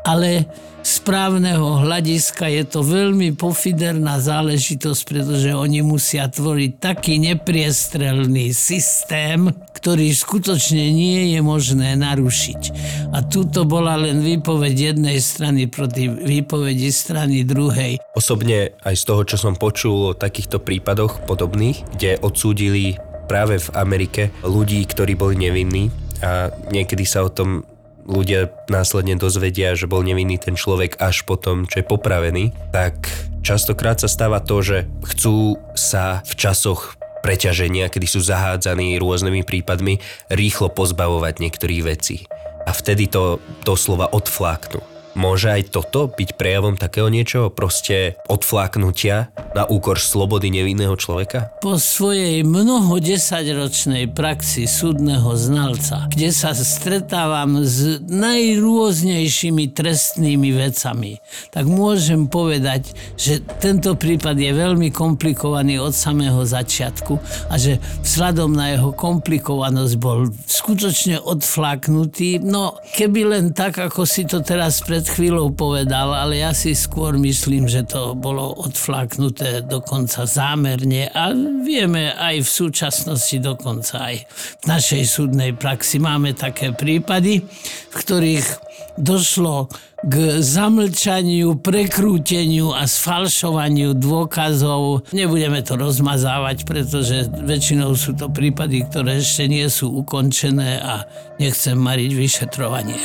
ale 0.07 0.47
správneho 0.87 1.83
hľadiska 1.83 2.47
je 2.47 2.63
to 2.63 2.81
veľmi 2.87 3.35
pofiderná 3.35 4.23
záležitosť, 4.23 5.01
pretože 5.03 5.51
oni 5.51 5.83
musia 5.83 6.31
tvoriť 6.31 6.73
taký 6.79 7.19
nepriestrelný 7.19 8.55
systém, 8.55 9.51
ktorý 9.75 10.15
skutočne 10.15 10.95
nie 10.95 11.35
je 11.35 11.41
možné 11.43 11.99
narušiť. 11.99 12.63
A 13.11 13.19
tuto 13.27 13.67
bola 13.67 13.99
len 13.99 14.23
výpoveď 14.23 14.95
jednej 14.95 15.19
strany 15.19 15.67
proti 15.67 16.07
výpovedi 16.07 16.89
strany 16.95 17.43
druhej. 17.43 17.96
Osobne 18.15 18.77
aj 18.83 18.95
z 18.97 19.05
toho, 19.07 19.23
čo 19.27 19.37
som 19.37 19.59
počul 19.59 20.13
o 20.13 20.17
takýchto 20.17 20.63
prípadoch 20.63 21.25
podobných, 21.29 21.85
kde 21.97 22.21
odsúdili 22.21 22.97
práve 23.27 23.59
v 23.59 23.69
Amerike 23.75 24.23
ľudí, 24.47 24.87
ktorí 24.87 25.19
boli 25.19 25.35
nevinní 25.37 25.91
a 26.23 26.49
niekedy 26.71 27.05
sa 27.05 27.27
o 27.27 27.31
tom 27.31 27.67
ľudia 28.07 28.49
následne 28.71 29.19
dozvedia, 29.19 29.75
že 29.75 29.91
bol 29.91 30.07
nevinný 30.07 30.39
ten 30.39 30.55
človek 30.55 31.03
až 31.03 31.27
potom, 31.27 31.67
čo 31.67 31.83
je 31.83 31.91
popravený, 31.91 32.55
tak 32.71 33.11
častokrát 33.43 33.99
sa 33.99 34.07
stáva 34.07 34.39
to, 34.39 34.63
že 34.63 34.87
chcú 35.03 35.59
sa 35.75 36.23
v 36.23 36.33
časoch 36.39 36.95
preťaženia, 37.27 37.91
kedy 37.91 38.07
sú 38.07 38.23
zahádzaní 38.23 39.03
rôznymi 39.03 39.43
prípadmi, 39.43 39.99
rýchlo 40.31 40.71
pozbavovať 40.71 41.43
niektorých 41.43 41.83
vecí. 41.83 42.31
A 42.67 42.71
vtedy 42.71 43.11
to 43.11 43.43
doslova 43.67 44.07
odfláknú. 44.15 44.96
Môže 45.17 45.49
aj 45.49 45.73
toto 45.73 46.13
byť 46.13 46.37
prejavom 46.37 46.77
takého 46.77 47.09
niečoho, 47.09 47.49
proste 47.49 48.21
odfláknutia 48.29 49.33
na 49.57 49.65
úkor 49.65 49.97
slobody 49.97 50.53
nevinného 50.53 50.93
človeka? 50.93 51.57
Po 51.65 51.81
svojej 51.81 52.45
mnoho 52.45 53.01
desaťročnej 53.01 54.13
praxi 54.13 54.69
súdneho 54.69 55.33
znalca, 55.33 56.13
kde 56.13 56.29
sa 56.37 56.53
stretávam 56.53 57.65
s 57.65 58.05
najrôznejšími 58.05 59.73
trestnými 59.73 60.53
vecami, 60.53 61.17
tak 61.49 61.65
môžem 61.65 62.29
povedať, 62.29 62.93
že 63.17 63.41
tento 63.57 63.97
prípad 63.97 64.37
je 64.37 64.53
veľmi 64.53 64.93
komplikovaný 64.93 65.81
od 65.81 65.97
samého 65.97 66.45
začiatku 66.45 67.17
a 67.49 67.57
že 67.57 67.81
vzhľadom 68.05 68.53
na 68.53 68.77
jeho 68.77 68.93
komplikovanosť 68.93 69.95
bol 69.97 70.29
skutočne 70.45 71.25
odfláknutý. 71.25 72.45
No, 72.45 72.77
keby 72.93 73.33
len 73.33 73.57
tak, 73.57 73.81
ako 73.81 74.05
si 74.05 74.29
to 74.29 74.45
teraz 74.45 74.85
pred 74.85 75.06
pred 75.07 75.23
chvíľou 75.23 75.55
povedal, 75.55 76.11
ale 76.11 76.43
ja 76.43 76.51
si 76.51 76.75
skôr 76.75 77.15
myslím, 77.15 77.71
že 77.71 77.87
to 77.87 78.19
bolo 78.19 78.59
odflaknuté 78.59 79.63
dokonca 79.63 80.27
zámerne 80.27 81.07
a 81.15 81.31
vieme 81.63 82.11
aj 82.11 82.43
v 82.43 82.51
súčasnosti 82.51 83.39
dokonca 83.39 84.03
aj 84.03 84.27
v 84.27 84.65
našej 84.67 85.03
súdnej 85.07 85.55
praxi. 85.55 86.03
Máme 86.03 86.35
také 86.35 86.75
prípady, 86.75 87.39
v 87.39 87.95
ktorých 87.95 88.66
došlo 88.97 89.69
k 90.05 90.45
zamlčaniu, 90.45 91.57
prekrúteniu 91.57 92.77
a 92.77 92.85
sfalšovaniu 92.85 93.97
dôkazov. 93.97 95.09
Nebudeme 95.17 95.65
to 95.65 95.81
rozmazávať, 95.81 96.69
pretože 96.69 97.27
väčšinou 97.33 97.97
sú 97.97 98.13
to 98.13 98.29
prípady, 98.29 98.85
ktoré 98.85 99.25
ešte 99.25 99.49
nie 99.49 99.65
sú 99.73 99.89
ukončené 100.05 100.79
a 100.85 101.09
nechcem 101.41 101.75
mariť 101.81 102.11
vyšetrovanie. 102.13 103.01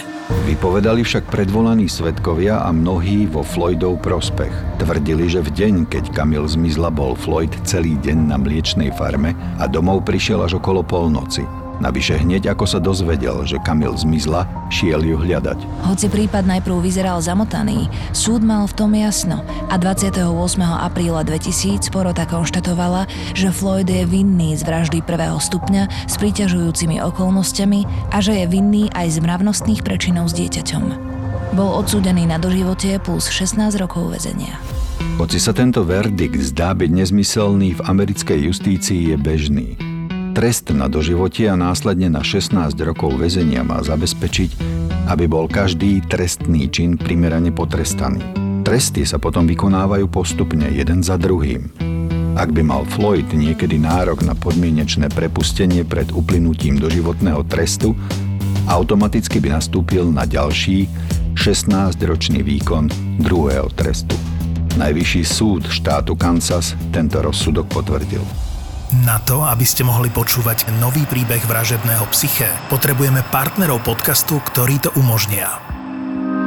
Vypovedali 0.48 1.04
však 1.04 1.32
predvolaní 1.32 1.88
svetkovia 1.88 2.64
a 2.64 2.70
mnohí 2.76 3.28
vo 3.28 3.44
Floydov 3.44 4.04
prospech. 4.04 4.52
Tvrdili, 4.84 5.32
že 5.32 5.40
v 5.44 5.50
deň, 5.52 5.74
keď 5.88 6.12
Kamil 6.12 6.44
zmizla, 6.44 6.92
bol 6.92 7.16
Floyd 7.16 7.52
celý 7.64 7.96
deň 8.04 8.32
na 8.32 8.38
mliečnej 8.40 8.92
farme 8.96 9.32
a 9.60 9.68
domov 9.68 10.04
prišiel 10.04 10.44
až 10.44 10.60
okolo 10.60 10.84
polnoci. 10.84 11.61
Navyše 11.82 12.22
hneď 12.22 12.54
ako 12.54 12.70
sa 12.70 12.78
dozvedel, 12.78 13.42
že 13.42 13.58
Kamil 13.58 13.98
zmizla, 13.98 14.46
šiel 14.70 15.02
ju 15.02 15.18
hľadať. 15.18 15.58
Hoci 15.90 16.14
prípad 16.14 16.46
najprv 16.46 16.78
vyzeral 16.78 17.18
zamotaný, 17.26 17.90
súd 18.14 18.46
mal 18.46 18.70
v 18.70 18.78
tom 18.78 18.94
jasno 18.94 19.42
a 19.66 19.82
28. 19.82 20.30
apríla 20.62 21.26
2000 21.26 21.90
porota 21.90 22.30
konštatovala, 22.30 23.10
že 23.34 23.50
Floyd 23.50 23.90
je 23.90 24.06
vinný 24.06 24.54
z 24.54 24.62
vraždy 24.62 25.02
prvého 25.02 25.42
stupňa 25.42 25.90
s 26.06 26.22
priťažujúcimi 26.22 27.02
okolnostiami 27.02 28.14
a 28.14 28.22
že 28.22 28.38
je 28.38 28.46
vinný 28.46 28.94
aj 28.94 29.18
z 29.18 29.26
mravnostných 29.26 29.82
prečinov 29.82 30.30
s 30.30 30.38
dieťaťom. 30.38 30.86
Bol 31.58 31.70
odsúdený 31.82 32.30
na 32.30 32.38
doživotie 32.38 33.02
plus 33.02 33.26
16 33.26 33.58
rokov 33.82 34.14
väzenia. 34.14 34.54
Hoci 35.18 35.42
sa 35.42 35.50
tento 35.50 35.82
verdikt 35.82 36.38
zdá 36.54 36.78
byť 36.78 36.94
nezmyselný, 36.94 37.74
v 37.74 37.82
americkej 37.90 38.54
justícii 38.54 39.12
je 39.12 39.18
bežný. 39.18 39.91
Trest 40.42 40.74
na 40.74 40.90
doživotie 40.90 41.46
a 41.46 41.54
následne 41.54 42.10
na 42.10 42.26
16 42.26 42.74
rokov 42.82 43.14
väzenia 43.14 43.62
má 43.62 43.78
zabezpečiť, 43.86 44.58
aby 45.06 45.30
bol 45.30 45.46
každý 45.46 46.02
trestný 46.10 46.66
čin 46.66 46.98
primerane 46.98 47.54
potrestaný. 47.54 48.26
Tresty 48.66 49.06
sa 49.06 49.22
potom 49.22 49.46
vykonávajú 49.46 50.10
postupne 50.10 50.66
jeden 50.74 51.06
za 51.06 51.22
druhým. 51.22 51.70
Ak 52.34 52.58
by 52.58 52.66
mal 52.66 52.90
Floyd 52.90 53.30
niekedy 53.30 53.78
nárok 53.78 54.26
na 54.26 54.34
podmienečné 54.34 55.14
prepustenie 55.14 55.86
pred 55.86 56.10
uplynutím 56.10 56.82
doživotného 56.82 57.46
trestu, 57.46 57.94
automaticky 58.66 59.38
by 59.38 59.62
nastúpil 59.62 60.10
na 60.10 60.26
ďalší 60.26 60.90
16-ročný 61.38 62.42
výkon 62.42 62.90
druhého 63.22 63.70
trestu. 63.78 64.18
Najvyšší 64.74 65.22
súd 65.22 65.70
štátu 65.70 66.18
Kansas 66.18 66.74
tento 66.90 67.22
rozsudok 67.22 67.70
potvrdil. 67.70 68.51
Na 68.92 69.24
to, 69.24 69.48
aby 69.48 69.64
ste 69.64 69.88
mohli 69.88 70.12
počúvať 70.12 70.68
nový 70.84 71.08
príbeh 71.08 71.40
vražedného 71.48 72.04
psyché, 72.12 72.52
potrebujeme 72.68 73.24
partnerov 73.32 73.88
podcastu, 73.88 74.44
ktorí 74.44 74.84
to 74.84 74.92
umožnia. 75.00 75.64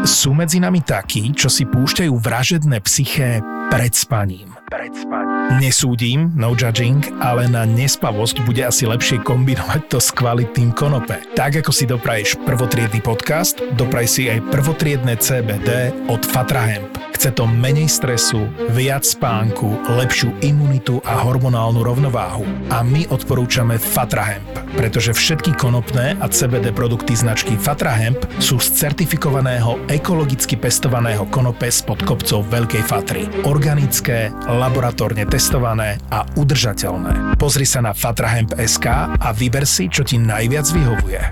Sú 0.05 0.37
medzi 0.37 0.61
nami 0.61 0.85
takí, 0.85 1.33
čo 1.33 1.49
si 1.49 1.65
púšťajú 1.65 2.13
vražedné 2.13 2.85
psyché 2.85 3.41
pred 3.73 3.97
spaním. 3.97 4.53
Pred 4.69 4.93
spaním. 4.93 5.57
Nesúdim, 5.57 6.37
no 6.37 6.53
judging, 6.53 7.01
ale 7.25 7.49
na 7.49 7.65
nespavosť 7.65 8.45
bude 8.45 8.61
asi 8.61 8.85
lepšie 8.85 9.25
kombinovať 9.25 9.89
to 9.89 9.97
s 9.97 10.13
kvalitným 10.13 10.77
konope. 10.77 11.25
Tak 11.33 11.65
ako 11.65 11.73
si 11.73 11.89
dopraješ 11.89 12.45
prvotriedny 12.45 13.01
podcast, 13.01 13.57
dopraj 13.81 14.05
si 14.05 14.29
aj 14.29 14.45
prvotriedne 14.53 15.17
CBD 15.17 15.97
od 16.13 16.21
Fatra 16.29 16.69
Hemp. 16.69 16.93
Chce 17.15 17.31
to 17.31 17.47
menej 17.47 17.87
stresu, 17.87 18.51
viac 18.75 19.07
spánku, 19.07 19.87
lepšiu 19.87 20.35
imunitu 20.43 20.99
a 21.07 21.23
hormonálnu 21.23 21.87
rovnováhu. 21.87 22.43
A 22.75 22.83
my 22.83 23.07
odporúčame 23.07 23.79
Fatra 23.79 24.35
Hemp, 24.35 24.51
pretože 24.75 25.15
všetky 25.15 25.55
konopné 25.55 26.19
a 26.19 26.27
CBD 26.27 26.75
produkty 26.75 27.15
značky 27.15 27.55
Fatra 27.55 27.95
Hemp 27.95 28.19
sú 28.43 28.59
z 28.59 28.75
certifikovaného 28.75 29.79
ekologicky 29.87 30.59
pestovaného 30.59 31.23
konope 31.31 31.71
spod 31.71 32.03
kopcov 32.03 32.43
Veľkej 32.51 32.83
Fatry. 32.83 33.23
Organické, 33.47 34.35
laboratórne 34.51 35.23
testované 35.31 36.03
a 36.11 36.27
udržateľné. 36.35 37.39
Pozri 37.39 37.63
sa 37.63 37.79
na 37.79 37.95
fatrahemp.sk 37.95 38.87
a 39.23 39.29
vyber 39.31 39.63
si, 39.63 39.87
čo 39.87 40.03
ti 40.03 40.19
najviac 40.19 40.67
vyhovuje. 40.67 41.23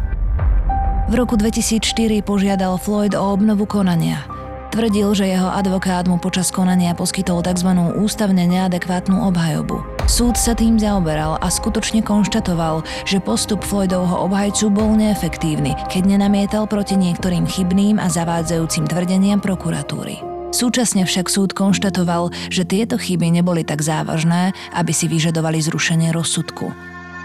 V 1.11 1.15
roku 1.19 1.35
2004 1.35 2.23
požiadal 2.23 2.79
Floyd 2.79 3.19
o 3.19 3.35
obnovu 3.35 3.67
konania– 3.67 4.23
Tvrdil, 4.73 5.13
že 5.13 5.29
jeho 5.29 5.53
advokát 5.53 6.09
mu 6.09 6.17
počas 6.17 6.49
konania 6.49 6.97
poskytol 6.97 7.45
tzv. 7.45 7.77
ústavne 7.93 8.49
neadekvátnu 8.49 9.21
obhajobu. 9.29 9.85
Súd 10.09 10.41
sa 10.41 10.57
tým 10.57 10.81
zaoberal 10.81 11.37
a 11.45 11.53
skutočne 11.53 12.01
konštatoval, 12.01 12.81
že 13.05 13.21
postup 13.21 13.61
Floydovho 13.69 14.25
obhajcu 14.25 14.73
bol 14.73 14.97
neefektívny, 14.97 15.77
keď 15.93 16.17
nenamietal 16.17 16.65
proti 16.65 16.97
niektorým 16.97 17.45
chybným 17.45 18.01
a 18.01 18.09
zavádzajúcim 18.09 18.89
tvrdeniam 18.89 19.45
prokuratúry. 19.45 20.25
Súčasne 20.57 21.05
však 21.05 21.29
súd 21.29 21.53
konštatoval, 21.53 22.33
že 22.49 22.65
tieto 22.65 22.97
chyby 22.97 23.29
neboli 23.29 23.69
tak 23.69 23.85
závažné, 23.85 24.57
aby 24.73 24.93
si 24.97 25.05
vyžadovali 25.05 25.61
zrušenie 25.61 26.17
rozsudku. 26.17 26.73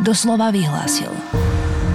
Doslova 0.04 0.52
vyhlásil. 0.52 1.16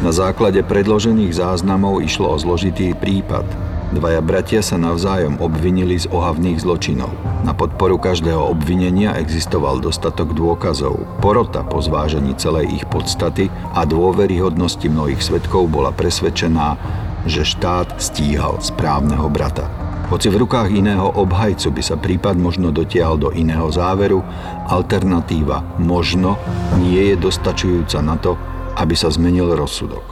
Na 0.01 0.17
základe 0.17 0.65
predložených 0.65 1.37
záznamov 1.37 2.01
išlo 2.01 2.33
o 2.33 2.41
zložitý 2.41 2.97
prípad, 2.97 3.72
Dvaja 3.93 4.25
bratia 4.25 4.65
sa 4.65 4.81
navzájom 4.81 5.37
obvinili 5.45 6.01
z 6.01 6.09
ohavných 6.09 6.65
zločinov. 6.65 7.13
Na 7.45 7.53
podporu 7.53 8.01
každého 8.01 8.41
obvinenia 8.41 9.13
existoval 9.21 9.85
dostatok 9.85 10.33
dôkazov. 10.33 11.05
Porota 11.21 11.61
po 11.61 11.77
zvážení 11.85 12.33
celej 12.41 12.73
ich 12.81 12.85
podstaty 12.89 13.53
a 13.77 13.85
dôveryhodnosti 13.85 14.89
mnohých 14.89 15.21
svetkov 15.21 15.69
bola 15.69 15.93
presvedčená, 15.93 16.81
že 17.29 17.45
štát 17.45 18.01
stíhal 18.01 18.65
správneho 18.65 19.29
brata. 19.29 19.69
Hoci 20.09 20.33
v 20.33 20.41
rukách 20.41 20.73
iného 20.73 21.13
obhajcu 21.13 21.73
by 21.73 21.83
sa 21.85 21.97
prípad 22.01 22.41
možno 22.41 22.73
dotiahol 22.73 23.21
do 23.21 23.29
iného 23.33 23.69
záveru, 23.69 24.25
alternatíva 24.73 25.65
možno 25.77 26.41
nie 26.81 27.13
je 27.13 27.17
dostačujúca 27.21 28.01
na 28.01 28.17
to, 28.17 28.41
aby 28.77 28.97
sa 28.97 29.13
zmenil 29.13 29.53
rozsudok. 29.53 30.05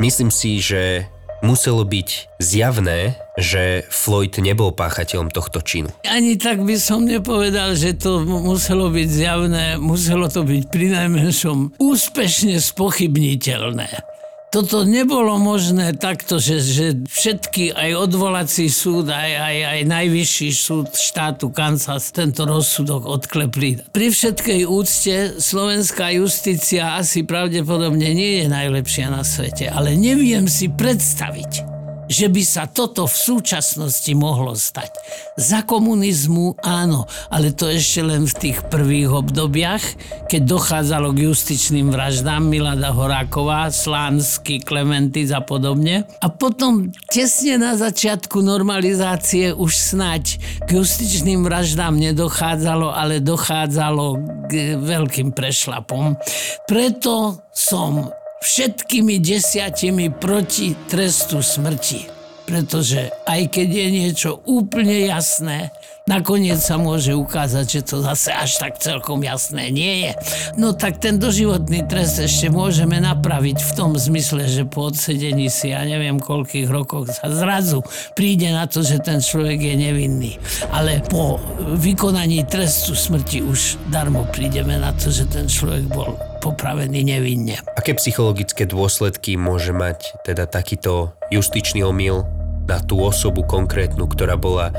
Myslím 0.00 0.32
si, 0.32 0.56
že 0.56 1.11
muselo 1.42 1.82
byť 1.82 2.38
zjavné, 2.38 3.18
že 3.36 3.82
Floyd 3.90 4.38
nebol 4.38 4.70
páchateľom 4.72 5.28
tohto 5.34 5.60
činu. 5.60 5.90
Ani 6.06 6.38
tak 6.38 6.62
by 6.62 6.78
som 6.78 7.02
nepovedal, 7.04 7.74
že 7.74 7.98
to 7.98 8.22
muselo 8.22 8.88
byť 8.88 9.08
zjavné, 9.10 9.64
muselo 9.82 10.30
to 10.30 10.46
byť 10.46 10.62
pri 10.70 10.86
najmenšom 10.94 11.82
úspešne 11.82 12.56
spochybniteľné 12.62 14.11
toto 14.52 14.84
nebolo 14.84 15.40
možné 15.40 15.96
takto, 15.96 16.36
že, 16.36 16.60
že 16.60 16.86
všetky, 17.08 17.72
aj 17.72 17.90
odvolací 17.96 18.68
súd, 18.68 19.08
aj, 19.08 19.32
aj, 19.32 19.56
aj 19.64 19.80
najvyšší 19.88 20.48
súd 20.52 20.92
štátu 20.92 21.48
Kansas 21.48 22.12
tento 22.12 22.44
rozsudok 22.44 23.08
odklepli. 23.08 23.88
Pri 23.96 24.12
všetkej 24.12 24.68
úcte 24.68 25.40
slovenská 25.40 26.12
justícia 26.20 27.00
asi 27.00 27.24
pravdepodobne 27.24 28.12
nie 28.12 28.44
je 28.44 28.46
najlepšia 28.52 29.08
na 29.08 29.24
svete, 29.24 29.72
ale 29.72 29.96
neviem 29.96 30.44
si 30.44 30.68
predstaviť, 30.68 31.71
že 32.12 32.28
by 32.28 32.42
sa 32.44 32.68
toto 32.68 33.08
v 33.08 33.16
súčasnosti 33.16 34.12
mohlo 34.12 34.52
stať. 34.52 34.92
Za 35.40 35.64
komunizmu 35.64 36.60
áno, 36.60 37.08
ale 37.32 37.56
to 37.56 37.72
ešte 37.72 38.04
len 38.04 38.28
v 38.28 38.34
tých 38.36 38.58
prvých 38.68 39.08
obdobiach, 39.08 39.84
keď 40.28 40.42
dochádzalo 40.44 41.16
k 41.16 41.32
justičným 41.32 41.88
vraždám 41.88 42.44
Milada 42.44 42.92
Horáková, 42.92 43.72
Slánsky, 43.72 44.60
Klementy 44.60 45.24
a 45.32 45.40
podobne. 45.40 46.04
A 46.20 46.28
potom 46.28 46.92
tesne 47.08 47.56
na 47.56 47.80
začiatku 47.80 48.44
normalizácie 48.44 49.56
už 49.56 49.72
snať 49.72 50.24
k 50.68 50.76
justičným 50.76 51.40
vraždám 51.46 51.96
nedochádzalo, 51.96 52.92
ale 52.92 53.24
dochádzalo 53.24 54.06
k 54.52 54.76
veľkým 54.76 55.32
prešlapom. 55.32 56.20
Preto 56.68 57.40
som 57.54 58.12
všetkými 58.42 59.22
desiatimi 59.22 60.10
proti 60.10 60.74
trestu 60.90 61.38
smrti. 61.38 62.10
Pretože 62.42 63.14
aj 63.24 63.54
keď 63.54 63.68
je 63.70 63.88
niečo 63.88 64.30
úplne 64.50 65.06
jasné, 65.06 65.70
nakoniec 66.12 66.60
sa 66.60 66.76
môže 66.76 67.16
ukázať, 67.16 67.64
že 67.64 67.80
to 67.88 68.04
zase 68.04 68.28
až 68.28 68.60
tak 68.60 68.76
celkom 68.76 69.24
jasné 69.24 69.72
nie 69.72 70.04
je. 70.04 70.12
No 70.60 70.76
tak 70.76 71.00
ten 71.00 71.16
doživotný 71.16 71.88
trest 71.88 72.20
ešte 72.20 72.52
môžeme 72.52 73.00
napraviť 73.00 73.64
v 73.64 73.72
tom 73.72 73.96
zmysle, 73.96 74.44
že 74.44 74.68
po 74.68 74.92
odsedení 74.92 75.48
si, 75.48 75.72
ja 75.72 75.80
neviem 75.88 76.20
koľkých 76.20 76.68
rokoch 76.68 77.08
sa 77.08 77.32
zrazu 77.32 77.80
príde 78.12 78.52
na 78.52 78.68
to, 78.68 78.84
že 78.84 79.00
ten 79.00 79.24
človek 79.24 79.56
je 79.56 79.74
nevinný. 79.74 80.32
Ale 80.68 81.00
po 81.08 81.40
vykonaní 81.80 82.44
trestu 82.44 82.92
smrti 82.92 83.40
už 83.40 83.80
darmo 83.88 84.28
prídeme 84.28 84.76
na 84.76 84.92
to, 84.92 85.08
že 85.08 85.24
ten 85.32 85.48
človek 85.48 85.88
bol 85.88 86.20
popravený 86.44 87.06
nevinne. 87.06 87.56
Aké 87.78 87.96
psychologické 87.96 88.68
dôsledky 88.68 89.40
môže 89.40 89.72
mať 89.72 90.12
teda 90.26 90.44
takýto 90.44 91.14
justičný 91.30 91.86
omyl 91.86 92.26
na 92.66 92.78
tú 92.82 92.98
osobu 93.02 93.42
konkrétnu, 93.46 94.06
ktorá 94.06 94.38
bola 94.38 94.74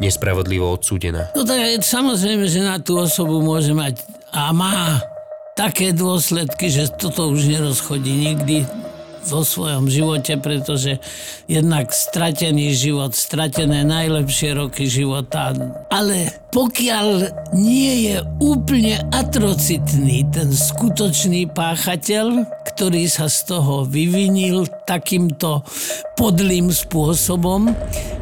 nespravodlivo 0.00 0.66
odsúdená? 0.72 1.30
No 1.36 1.44
tak 1.44 1.84
samozrejme, 1.84 2.48
že 2.48 2.64
na 2.64 2.80
tú 2.80 2.98
osobu 2.98 3.44
môže 3.44 3.76
mať 3.76 4.00
a 4.32 4.50
má 4.50 5.04
také 5.54 5.92
dôsledky, 5.92 6.72
že 6.72 6.88
toto 6.88 7.28
už 7.28 7.46
nerozchodí 7.46 8.32
nikdy 8.32 8.64
vo 9.28 9.44
svojom 9.44 9.92
živote, 9.92 10.40
pretože 10.40 10.96
jednak 11.44 11.92
stratený 11.92 12.72
život, 12.72 13.12
stratené 13.12 13.84
najlepšie 13.84 14.56
roky 14.56 14.88
života. 14.88 15.52
Ale 15.92 16.32
pokiaľ 16.48 17.08
nie 17.52 18.08
je 18.10 18.16
úplne 18.40 19.04
atrocitný 19.12 20.24
ten 20.32 20.48
skutočný 20.48 21.52
páchateľ, 21.52 22.48
ktorý 22.72 23.04
sa 23.12 23.28
z 23.28 23.52
toho 23.52 23.84
vyvinil 23.84 24.64
takýmto 24.88 25.60
podlým 26.16 26.72
spôsobom, 26.72 27.68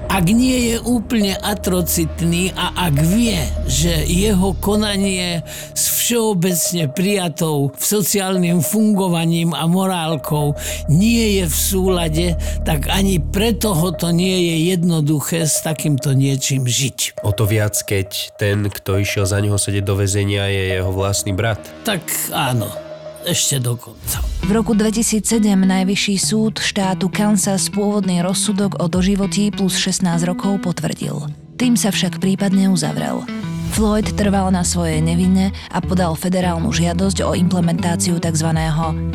ak 0.09 0.25
nie 0.33 0.73
je 0.73 0.77
úplne 0.81 1.37
atrocitný 1.37 2.57
a 2.57 2.73
ak 2.89 2.97
vie, 3.13 3.45
že 3.69 4.09
jeho 4.09 4.57
konanie 4.57 5.45
s 5.77 5.93
všeobecne 5.93 6.89
prijatou 6.89 7.77
sociálnym 7.77 8.65
fungovaním 8.65 9.53
a 9.53 9.69
morálkou 9.69 10.57
nie 10.89 11.39
je 11.39 11.45
v 11.45 11.57
súlade, 11.57 12.27
tak 12.65 12.89
ani 12.89 13.21
preto 13.21 13.77
ho 13.77 13.93
to 13.93 14.09
nie 14.09 14.49
je 14.49 14.57
jednoduché 14.73 15.45
s 15.45 15.61
takýmto 15.61 16.17
niečím 16.17 16.65
žiť. 16.65 17.21
O 17.21 17.37
to 17.37 17.45
viac, 17.45 17.77
keď 17.85 18.33
ten, 18.41 18.65
kto 18.73 19.05
išiel 19.05 19.29
za 19.29 19.45
neho 19.45 19.61
sedieť 19.61 19.85
do 19.85 19.95
väzenia, 20.01 20.49
je 20.49 20.81
jeho 20.81 20.89
vlastný 20.89 21.37
brat. 21.37 21.61
Tak 21.85 22.01
áno 22.33 22.88
ešte 23.29 23.61
do 23.61 23.77
konca. 23.77 24.25
V 24.49 24.51
roku 24.57 24.73
2007 24.73 25.45
Najvyšší 25.45 26.17
súd 26.17 26.65
štátu 26.65 27.13
Kansas 27.13 27.69
pôvodný 27.69 28.25
rozsudok 28.25 28.81
o 28.81 28.89
doživotí 28.89 29.53
plus 29.53 29.77
16 29.77 30.25
rokov 30.25 30.65
potvrdil. 30.65 31.29
Tým 31.61 31.77
sa 31.77 31.93
však 31.93 32.25
prípad 32.25 32.57
neuzavrel. 32.57 33.29
Floyd 33.77 34.09
trval 34.17 34.49
na 34.49 34.65
svojej 34.65 35.05
nevine 35.05 35.53
a 35.69 35.85
podal 35.85 36.17
federálnu 36.17 36.73
žiadosť 36.73 37.21
o 37.29 37.37
implementáciu 37.37 38.17
tzv. 38.17 38.49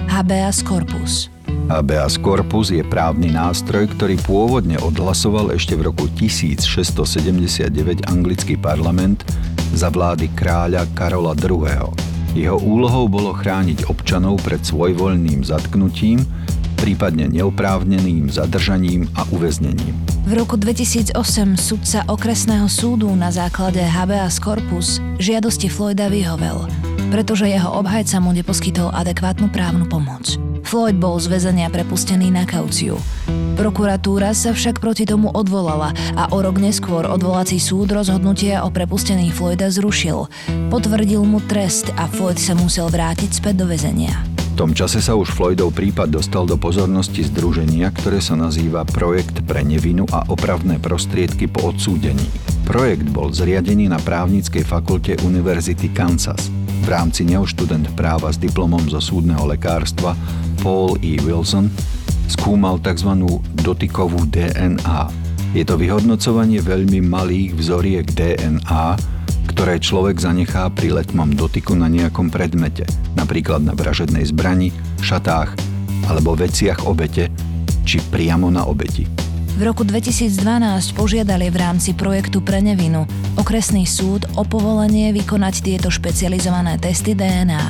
habeas 0.06 0.62
corpus. 0.62 1.34
Habeas 1.74 2.22
corpus 2.22 2.70
je 2.70 2.86
právny 2.86 3.34
nástroj, 3.34 3.90
ktorý 3.98 4.22
pôvodne 4.22 4.78
odhlasoval 4.78 5.58
ešte 5.58 5.74
v 5.74 5.90
roku 5.90 6.06
1679 6.22 8.06
anglický 8.06 8.62
parlament 8.62 9.26
za 9.74 9.90
vlády 9.90 10.30
kráľa 10.38 10.86
Karola 10.94 11.34
II. 11.34 12.13
Jeho 12.34 12.58
úlohou 12.58 13.06
bolo 13.06 13.30
chrániť 13.30 13.86
občanov 13.94 14.42
pred 14.42 14.58
svojvoľným 14.66 15.46
zatknutím, 15.46 16.26
prípadne 16.82 17.30
neoprávneným 17.30 18.26
zadržaním 18.34 19.06
a 19.14 19.22
uväznením. 19.30 19.94
V 20.26 20.34
roku 20.34 20.58
2008 20.58 21.14
sudca 21.62 22.02
okresného 22.10 22.66
súdu 22.66 23.14
na 23.14 23.30
základe 23.30 23.86
habeas 23.86 24.42
corpus 24.42 24.98
žiadosti 25.22 25.70
Floyda 25.70 26.10
vyhovel, 26.10 26.66
pretože 27.14 27.46
jeho 27.46 27.70
obhajca 27.70 28.18
mu 28.18 28.34
neposkytol 28.34 28.90
adekvátnu 28.90 29.54
právnu 29.54 29.86
pomoc. 29.86 30.53
Floyd 30.64 30.98
bol 30.98 31.20
z 31.20 31.28
väzenia 31.30 31.70
prepustený 31.70 32.32
na 32.34 32.48
kauciu. 32.48 32.98
Prokuratúra 33.54 34.34
sa 34.34 34.56
však 34.56 34.82
proti 34.82 35.06
tomu 35.06 35.30
odvolala 35.30 35.94
a 36.18 36.32
o 36.34 36.42
rok 36.42 36.58
neskôr 36.58 37.06
odvolací 37.06 37.62
súd 37.62 37.94
rozhodnutie 37.94 38.58
o 38.58 38.74
prepustení 38.74 39.30
Floyda 39.30 39.70
zrušil. 39.70 40.26
Potvrdil 40.74 41.22
mu 41.22 41.38
trest 41.46 41.94
a 42.00 42.10
Floyd 42.10 42.42
sa 42.42 42.58
musel 42.58 42.90
vrátiť 42.90 43.30
späť 43.30 43.62
do 43.62 43.70
väzenia. 43.70 44.26
V 44.54 44.70
tom 44.70 44.72
čase 44.74 45.02
sa 45.02 45.18
už 45.18 45.34
Floydov 45.34 45.74
prípad 45.74 46.14
dostal 46.14 46.46
do 46.46 46.62
pozornosti 46.62 47.26
združenia, 47.26 47.90
ktoré 47.90 48.22
sa 48.22 48.38
nazýva 48.38 48.86
Projekt 48.86 49.42
pre 49.50 49.66
nevinu 49.66 50.06
a 50.14 50.30
opravné 50.30 50.78
prostriedky 50.78 51.50
po 51.50 51.74
odsúdení. 51.74 52.30
Projekt 52.62 53.10
bol 53.10 53.34
zriadený 53.34 53.90
na 53.90 53.98
právnickej 53.98 54.62
fakulte 54.62 55.18
Univerzity 55.26 55.90
Kansas. 55.90 56.63
V 56.84 56.92
rámci 56.92 57.24
neho 57.24 57.48
študent 57.48 57.88
práva 57.96 58.28
s 58.28 58.36
diplomom 58.36 58.84
zo 58.92 59.00
súdneho 59.00 59.48
lekárstva 59.48 60.20
Paul 60.60 61.00
E. 61.00 61.16
Wilson 61.24 61.72
skúmal 62.28 62.76
tzv. 62.84 63.24
dotykovú 63.64 64.28
DNA. 64.28 65.08
Je 65.56 65.64
to 65.64 65.80
vyhodnocovanie 65.80 66.60
veľmi 66.60 67.00
malých 67.00 67.56
vzoriek 67.56 68.04
DNA, 68.12 69.00
ktoré 69.56 69.80
človek 69.80 70.20
zanechá 70.20 70.68
pri 70.76 70.92
letmom 70.92 71.32
dotyku 71.32 71.72
na 71.72 71.88
nejakom 71.88 72.28
predmete, 72.28 72.84
napríklad 73.16 73.64
na 73.64 73.72
vražednej 73.72 74.28
zbrani, 74.28 74.76
šatách 75.00 75.56
alebo 76.12 76.36
veciach 76.36 76.84
obete, 76.84 77.32
či 77.88 78.04
priamo 78.12 78.52
na 78.52 78.68
obeti. 78.68 79.23
V 79.54 79.62
roku 79.62 79.86
2012 79.86 80.34
požiadali 80.98 81.54
v 81.54 81.62
rámci 81.62 81.94
projektu 81.94 82.42
pre 82.42 82.58
nevinu 82.58 83.06
okresný 83.38 83.86
súd 83.86 84.26
o 84.34 84.42
povolenie 84.42 85.14
vykonať 85.14 85.62
tieto 85.62 85.94
špecializované 85.94 86.82
testy 86.82 87.14
DNA. 87.14 87.62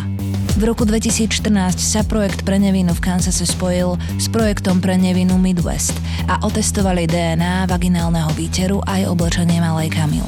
V 0.55 0.63
roku 0.63 0.87
2014 0.87 1.43
sa 1.75 2.07
projekt 2.07 2.47
pre 2.47 2.55
nevinu 2.55 2.95
v 2.95 3.03
Kansase 3.03 3.43
spojil 3.43 3.99
s 4.15 4.31
projektom 4.31 4.79
pre 4.79 4.95
nevinu 4.95 5.35
Midwest 5.35 5.91
a 6.31 6.39
otestovali 6.47 7.03
DNA 7.03 7.67
vaginálneho 7.67 8.31
výteru 8.31 8.79
aj 8.87 9.03
oblečenie 9.11 9.59
malej 9.59 9.91
Kamil. 9.91 10.27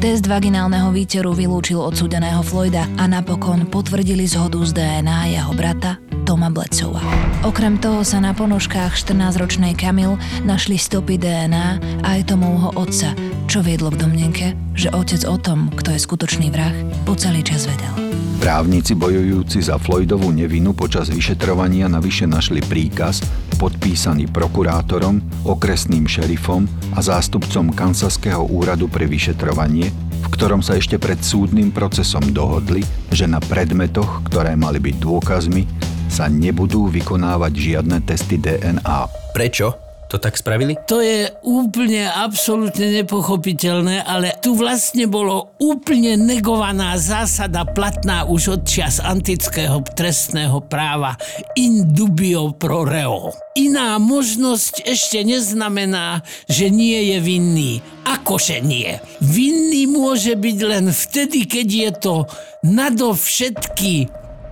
Test 0.00 0.24
vaginálneho 0.24 0.88
výteru 0.96 1.36
vylúčil 1.36 1.76
odsúdeného 1.76 2.40
Floyda 2.40 2.88
a 2.96 3.04
napokon 3.04 3.68
potvrdili 3.68 4.24
zhodu 4.24 4.64
z 4.64 4.72
DNA 4.72 5.36
jeho 5.36 5.52
brata 5.52 6.05
Toma 6.26 6.50
Blecova. 6.50 6.98
Okrem 7.46 7.78
toho 7.78 8.02
sa 8.02 8.18
na 8.18 8.34
ponožkách 8.34 8.98
14-ročnej 8.98 9.78
Kamil 9.78 10.18
našli 10.42 10.74
stopy 10.74 11.22
DNA 11.22 12.02
aj 12.02 12.34
Tomovho 12.34 12.74
otca, 12.74 13.14
čo 13.46 13.62
viedlo 13.62 13.94
k 13.94 14.02
domnenke, 14.02 14.58
že 14.74 14.90
otec 14.90 15.22
o 15.30 15.38
tom, 15.38 15.70
kto 15.70 15.94
je 15.94 16.02
skutočný 16.02 16.50
vrah, 16.50 16.74
po 17.06 17.14
celý 17.14 17.46
čas 17.46 17.70
vedel. 17.70 17.94
Právnici 18.42 18.98
bojujúci 18.98 19.70
za 19.70 19.78
Floydovú 19.78 20.34
nevinu 20.34 20.74
počas 20.74 21.14
vyšetrovania 21.14 21.86
navyše 21.86 22.26
našli 22.26 22.58
príkaz 22.58 23.22
podpísaný 23.56 24.28
prokurátorom, 24.28 25.22
okresným 25.46 26.04
šerifom 26.10 26.66
a 26.92 27.00
zástupcom 27.00 27.72
Kansaského 27.72 28.44
úradu 28.50 28.90
pre 28.90 29.08
vyšetrovanie, 29.08 29.88
v 29.94 30.28
ktorom 30.28 30.60
sa 30.60 30.74
ešte 30.74 30.98
pred 30.98 31.22
súdnym 31.22 31.70
procesom 31.70 32.34
dohodli, 32.34 32.84
že 33.14 33.24
na 33.24 33.38
predmetoch, 33.40 34.26
ktoré 34.28 34.58
mali 34.58 34.82
byť 34.82 34.96
dôkazmi, 35.00 35.85
sa 36.08 36.30
nebudú 36.30 36.88
vykonávať 36.88 37.52
žiadne 37.52 37.98
testy 38.06 38.38
DNA. 38.40 39.10
Prečo? 39.34 39.86
To 40.06 40.22
tak 40.22 40.38
spravili? 40.38 40.78
To 40.86 41.02
je 41.02 41.26
úplne 41.42 42.06
absolútne 42.06 42.94
nepochopiteľné, 43.02 44.06
ale 44.06 44.38
tu 44.38 44.54
vlastne 44.54 45.10
bolo 45.10 45.58
úplne 45.58 46.14
negovaná 46.14 46.94
zásada 46.94 47.66
platná 47.66 48.22
už 48.22 48.42
od 48.54 48.62
čias 48.62 49.02
antického 49.02 49.82
trestného 49.82 50.62
práva 50.62 51.18
in 51.58 51.90
dubio 51.90 52.54
pro 52.54 52.86
reo. 52.86 53.34
Iná 53.58 53.98
možnosť 53.98 54.86
ešte 54.86 55.26
neznamená, 55.26 56.22
že 56.46 56.70
nie 56.70 57.10
je 57.10 57.18
vinný. 57.18 57.72
Akože 58.06 58.62
nie. 58.62 59.02
Vinný 59.18 59.90
môže 59.90 60.38
byť 60.38 60.58
len 60.62 60.86
vtedy, 60.94 61.50
keď 61.50 61.66
je 61.66 61.90
to 61.98 62.14
nadovšetky 62.62 64.06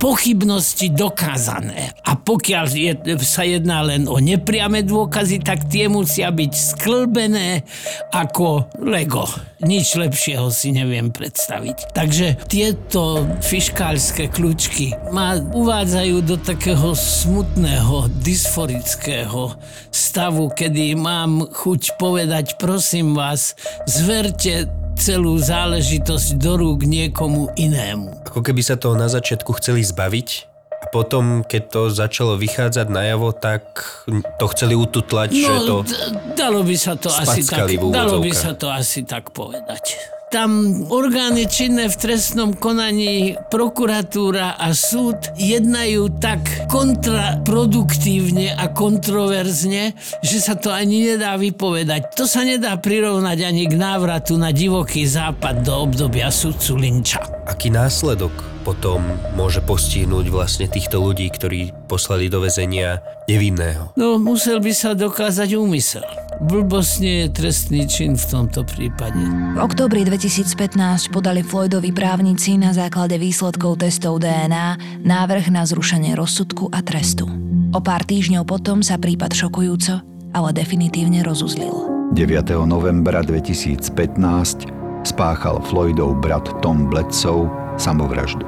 pochybnosti 0.05 0.93
dokázané. 0.93 1.97
A 2.05 2.13
pokiaľ 2.13 2.67
je, 2.77 2.93
sa 3.25 3.41
jedná 3.49 3.81
len 3.81 4.05
o 4.05 4.21
nepriame 4.21 4.85
dôkazy, 4.85 5.41
tak 5.41 5.65
tie 5.73 5.89
musia 5.89 6.29
byť 6.29 6.53
sklbené 6.53 7.65
ako 8.13 8.69
Lego. 8.85 9.25
Nič 9.65 9.97
lepšieho 9.97 10.53
si 10.53 10.77
neviem 10.77 11.09
predstaviť. 11.09 11.97
Takže 11.97 12.37
tieto 12.53 13.25
fiškálske 13.41 14.29
kľúčky 14.29 14.93
ma 15.09 15.41
uvádzajú 15.41 16.17
do 16.21 16.37
takého 16.37 16.93
smutného, 16.93 18.13
dysforického 18.21 19.57
stavu, 19.89 20.53
kedy 20.53 21.01
mám 21.01 21.49
chuť 21.49 21.97
povedať, 21.97 22.61
prosím 22.61 23.17
vás, 23.17 23.57
zverte 23.89 24.84
celú 24.95 25.37
záležitosť 25.39 26.39
do 26.39 26.53
rúk 26.59 26.87
niekomu 26.87 27.51
inému. 27.59 28.27
Ako 28.31 28.41
keby 28.41 28.63
sa 28.63 28.79
toho 28.79 28.95
na 28.95 29.11
začiatku 29.11 29.51
chceli 29.59 29.83
zbaviť 29.83 30.29
a 30.85 30.87
potom, 30.93 31.41
keď 31.45 31.63
to 31.71 31.83
začalo 31.89 32.37
vychádzať 32.37 32.87
najavo, 32.93 33.33
tak 33.33 33.65
to 34.37 34.47
chceli 34.53 34.77
ututlať, 34.77 35.33
no, 35.33 35.41
že 35.41 35.55
to... 35.65 35.77
dalo 36.37 36.61
by 36.61 36.77
sa 36.77 36.95
to 36.95 37.09
asi 37.09 37.41
tak, 37.43 37.69
dalo 37.73 38.21
by 38.21 38.33
sa 38.37 38.53
to 38.53 38.69
asi 38.69 39.01
tak 39.03 39.33
povedať 39.33 40.14
tam 40.35 40.83
orgány 40.91 41.47
činné 41.47 41.87
v 41.87 41.95
trestnom 41.95 42.59
konaní, 42.59 43.39
prokuratúra 43.55 44.59
a 44.59 44.75
súd 44.75 45.31
jednajú 45.39 46.19
tak 46.19 46.43
kontraproduktívne 46.67 48.59
a 48.59 48.67
kontroverzne, 48.75 49.95
že 50.27 50.39
sa 50.43 50.59
to 50.59 50.75
ani 50.75 51.15
nedá 51.15 51.39
vypovedať. 51.39 52.19
To 52.19 52.27
sa 52.27 52.43
nedá 52.43 52.75
prirovnať 52.75 53.47
ani 53.47 53.71
k 53.71 53.79
návratu 53.79 54.35
na 54.35 54.51
divoký 54.51 55.07
západ 55.07 55.63
do 55.63 55.87
obdobia 55.87 56.35
sudcu 56.35 56.83
Linča. 56.83 57.23
Aký 57.47 57.71
následok 57.71 58.54
potom 58.65 59.05
môže 59.37 59.61
postihnúť 59.61 60.33
vlastne 60.33 60.65
týchto 60.65 61.05
ľudí, 61.05 61.29
ktorí 61.29 61.77
poslali 61.85 62.33
do 62.33 62.41
väzenia 62.41 63.05
nevinného? 63.29 63.93
No, 64.01 64.17
musel 64.17 64.65
by 64.65 64.73
sa 64.73 64.97
dokázať 64.97 65.53
úmysel. 65.53 66.03
Blbosť 66.41 66.93
nie 67.05 67.17
je 67.23 67.29
trestný 67.31 67.83
čin 67.87 68.17
v 68.17 68.25
tomto 68.25 68.65
prípade. 68.67 69.21
V 69.55 69.61
októbri 69.61 70.03
2015 70.03 71.13
podali 71.13 71.45
Floydovi 71.45 71.93
právnici 71.95 72.57
na 72.59 72.75
základe 72.75 73.21
výsledkov 73.21 73.85
testov 73.85 74.25
DNA 74.25 75.01
návrh 75.05 75.53
na 75.53 75.63
zrušenie 75.69 76.17
rozsudku 76.17 76.73
a 76.73 76.81
trestu. 76.81 77.29
O 77.71 77.79
pár 77.79 78.03
týždňov 78.03 78.49
potom 78.49 78.81
sa 78.83 78.99
prípad 78.99 79.31
šokujúco, 79.31 80.03
ale 80.35 80.49
definitívne 80.57 81.23
rozuzlil. 81.23 81.93
9. 82.17 82.67
novembra 82.67 83.23
2015 83.23 83.87
spáchal 85.05 85.61
Floydov 85.69 86.19
brat 86.19 86.49
Tom 86.65 86.89
Bledsoe 86.89 87.64
samovraždu. 87.77 88.47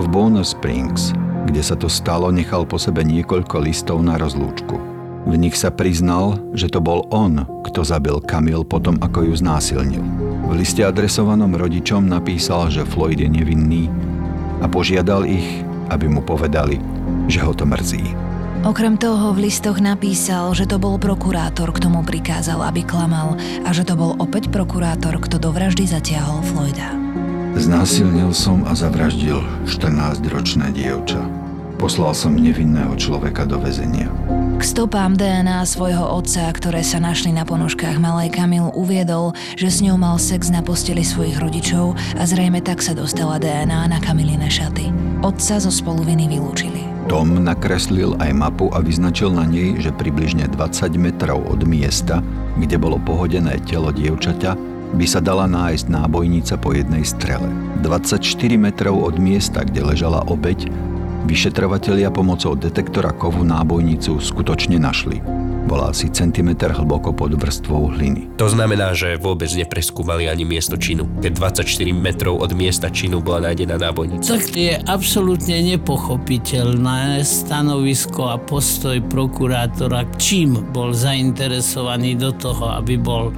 V 0.00 0.04
Bonus 0.08 0.56
Springs, 0.56 1.12
kde 1.44 1.62
sa 1.64 1.76
to 1.76 1.88
stalo, 1.90 2.30
nechal 2.32 2.64
po 2.64 2.78
sebe 2.80 3.04
niekoľko 3.04 3.56
listov 3.60 4.00
na 4.00 4.16
rozlúčku. 4.16 4.76
V 5.28 5.36
nich 5.36 5.52
sa 5.52 5.68
priznal, 5.68 6.40
že 6.56 6.72
to 6.72 6.80
bol 6.80 7.04
on, 7.12 7.44
kto 7.68 7.84
zabil 7.84 8.16
Kamil 8.24 8.64
potom, 8.64 8.96
ako 9.04 9.28
ju 9.28 9.34
znásilnil. 9.36 10.00
V 10.48 10.52
liste 10.56 10.80
adresovanom 10.80 11.52
rodičom 11.52 12.08
napísal, 12.08 12.72
že 12.72 12.88
Floyd 12.88 13.20
je 13.20 13.28
nevinný 13.28 13.92
a 14.64 14.66
požiadal 14.66 15.28
ich, 15.28 15.60
aby 15.92 16.08
mu 16.08 16.24
povedali, 16.24 16.80
že 17.28 17.44
ho 17.44 17.52
to 17.52 17.68
mrzí. 17.68 18.16
Okrem 18.60 19.00
toho 19.00 19.32
v 19.32 19.48
listoch 19.48 19.80
napísal, 19.80 20.52
že 20.52 20.68
to 20.68 20.76
bol 20.76 21.00
prokurátor, 21.00 21.72
kto 21.72 21.88
mu 21.88 22.04
prikázal, 22.04 22.60
aby 22.68 22.84
klamal 22.84 23.36
a 23.64 23.72
že 23.72 23.88
to 23.88 23.96
bol 23.96 24.16
opäť 24.20 24.52
prokurátor, 24.52 25.16
kto 25.16 25.40
do 25.40 25.48
vraždy 25.48 25.88
zatiahol 25.88 26.44
Floyda. 26.44 26.92
Znásilnil 27.58 28.30
som 28.30 28.62
a 28.62 28.78
zavraždil 28.78 29.42
14-ročné 29.66 30.70
dievča. 30.70 31.18
Poslal 31.80 32.12
som 32.14 32.36
nevinného 32.36 32.92
človeka 32.94 33.48
do 33.48 33.58
väzenia. 33.58 34.06
K 34.60 34.62
stopám 34.62 35.16
DNA 35.16 35.64
svojho 35.64 36.04
otca, 36.04 36.46
ktoré 36.52 36.84
sa 36.84 37.00
našli 37.00 37.32
na 37.32 37.48
ponožkách 37.48 37.96
malej 37.96 38.36
Kamil, 38.36 38.68
uviedol, 38.76 39.32
že 39.56 39.72
s 39.72 39.80
ňou 39.80 39.96
mal 39.96 40.20
sex 40.20 40.52
na 40.52 40.60
posteli 40.60 41.00
svojich 41.00 41.40
rodičov 41.40 41.96
a 42.20 42.22
zrejme 42.28 42.60
tak 42.60 42.84
sa 42.84 42.92
dostala 42.92 43.40
DNA 43.40 43.88
na 43.88 43.98
Kamiline 43.98 44.46
šaty. 44.46 44.92
Otca 45.24 45.56
zo 45.58 45.72
spoluviny 45.72 46.28
vylúčili. 46.28 46.84
Tom 47.08 47.42
nakreslil 47.42 48.14
aj 48.22 48.30
mapu 48.30 48.70
a 48.70 48.78
vyznačil 48.78 49.34
na 49.34 49.42
nej, 49.42 49.74
že 49.80 49.90
približne 49.90 50.46
20 50.52 50.94
metrov 51.00 51.42
od 51.48 51.66
miesta, 51.66 52.22
kde 52.60 52.76
bolo 52.78 53.00
pohodené 53.02 53.58
telo 53.66 53.90
dievčaťa, 53.90 54.54
by 54.94 55.06
sa 55.06 55.22
dala 55.22 55.46
nájsť 55.46 55.86
nábojnica 55.86 56.54
po 56.58 56.74
jednej 56.74 57.06
strele. 57.06 57.46
24 57.82 58.20
metrov 58.58 59.00
od 59.00 59.16
miesta, 59.16 59.62
kde 59.62 59.86
ležala 59.86 60.26
obeď, 60.26 60.68
vyšetrovatelia 61.24 62.10
pomocou 62.10 62.58
detektora 62.58 63.14
kovu 63.14 63.46
nábojnicu 63.46 64.18
skutočne 64.18 64.80
našli 64.80 65.39
bola 65.68 65.92
asi 65.92 66.08
centimetr 66.08 66.72
hlboko 66.72 67.12
pod 67.12 67.36
vrstvou 67.36 67.92
hliny. 67.92 68.32
To 68.40 68.48
znamená, 68.48 68.96
že 68.96 69.20
vôbec 69.20 69.52
nepreskúmali 69.52 70.26
ani 70.26 70.48
miesto 70.48 70.80
činu, 70.80 71.04
keď 71.20 71.52
24 71.60 71.66
metrov 71.92 72.40
od 72.40 72.56
miesta 72.56 72.88
činu 72.88 73.20
bola 73.20 73.50
nájdená 73.50 73.76
nábojnica. 73.76 74.24
Tak 74.24 74.50
je 74.56 74.74
absolútne 74.88 75.60
nepochopiteľné 75.76 77.20
stanovisko 77.20 78.32
a 78.32 78.36
postoj 78.40 78.98
prokurátora, 79.12 80.08
čím 80.16 80.58
bol 80.72 80.96
zainteresovaný 80.96 82.16
do 82.16 82.32
toho, 82.32 82.80
aby 82.80 82.96
bol 82.96 83.28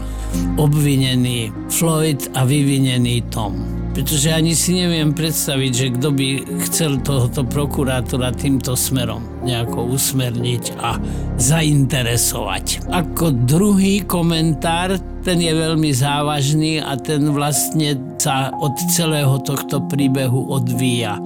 obvinený 0.57 1.51
Floyd 1.69 2.31
a 2.39 2.47
vyvinený 2.47 3.27
Tom 3.29 3.82
pretože 3.92 4.33
ani 4.33 4.57
si 4.57 4.81
neviem 4.81 5.12
predstaviť, 5.12 5.72
že 5.72 5.87
kto 6.00 6.09
by 6.16 6.28
chcel 6.68 6.92
tohoto 7.05 7.44
prokurátora 7.44 8.33
týmto 8.33 8.72
smerom 8.72 9.44
nejako 9.44 9.92
usmerniť 9.92 10.64
a 10.81 10.96
zainteresovať. 11.37 12.88
Ako 12.88 13.37
druhý 13.44 14.00
komentár, 14.09 14.96
ten 15.22 15.38
je 15.38 15.52
veľmi 15.52 15.92
závažný 15.92 16.81
a 16.81 16.96
ten 16.96 17.31
vlastne 17.31 17.94
sa 18.16 18.50
od 18.57 18.74
celého 18.90 19.38
tohto 19.44 19.85
príbehu 19.87 20.50
odvíja. 20.50 21.20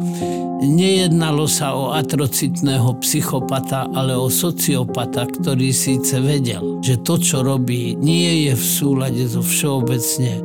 Nejednalo 0.57 1.45
sa 1.45 1.77
o 1.77 1.93
atrocitného 1.93 2.97
psychopata, 3.05 3.87
ale 3.93 4.17
o 4.17 4.33
sociopata, 4.33 5.29
ktorý 5.29 5.69
síce 5.69 6.17
vedel, 6.19 6.81
že 6.81 6.97
to, 7.05 7.21
čo 7.21 7.45
robí, 7.45 7.93
nie 8.01 8.49
je 8.49 8.53
v 8.57 8.65
súlade 8.65 9.25
so 9.29 9.45
všeobecne 9.45 10.41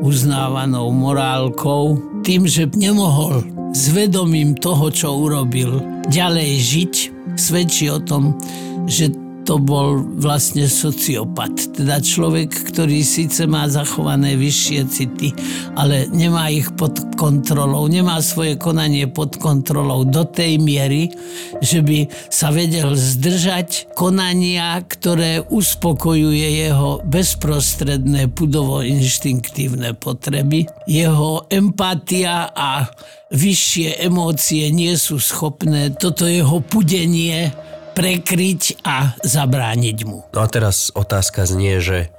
uznávanou 0.00 0.92
morálkou, 0.92 1.98
tým, 2.24 2.48
že 2.48 2.68
nemohol 2.74 3.44
s 3.72 3.92
vedomím 3.92 4.56
toho, 4.56 4.88
čo 4.88 5.14
urobil, 5.14 5.80
ďalej 6.08 6.50
žiť, 6.58 6.94
svedčí 7.36 7.92
o 7.92 8.00
tom, 8.00 8.36
že 8.88 9.12
to 9.46 9.62
bol 9.62 10.02
vlastne 10.18 10.66
sociopat. 10.66 11.78
Teda 11.78 12.02
človek, 12.02 12.50
ktorý 12.74 13.06
síce 13.06 13.46
má 13.46 13.70
zachované 13.70 14.34
vyššie 14.34 14.80
city, 14.90 15.30
ale 15.78 16.10
nemá 16.10 16.50
ich 16.50 16.66
pod 16.74 16.98
kontrolou, 17.14 17.86
nemá 17.86 18.18
svoje 18.18 18.58
konanie 18.58 19.06
pod 19.06 19.38
kontrolou 19.38 20.02
do 20.02 20.26
tej 20.26 20.58
miery, 20.58 21.14
že 21.62 21.78
by 21.80 22.10
sa 22.26 22.50
vedel 22.50 22.98
zdržať 22.98 23.94
konania, 23.94 24.82
ktoré 24.82 25.46
uspokojuje 25.46 26.66
jeho 26.66 27.00
bezprostredné 27.06 28.26
pudovo-inštinktívne 28.34 29.94
potreby. 29.94 30.66
Jeho 30.90 31.46
empatia 31.46 32.50
a 32.50 32.90
vyššie 33.30 34.02
emócie 34.02 34.74
nie 34.74 34.94
sú 34.98 35.22
schopné 35.22 35.94
toto 35.94 36.26
jeho 36.26 36.58
pudenie 36.62 37.54
prekryť 37.96 38.84
a 38.84 39.16
zabrániť 39.24 39.98
mu. 40.04 40.28
No 40.36 40.44
a 40.44 40.48
teraz 40.52 40.92
otázka 40.92 41.48
znie, 41.48 41.80
že 41.80 42.12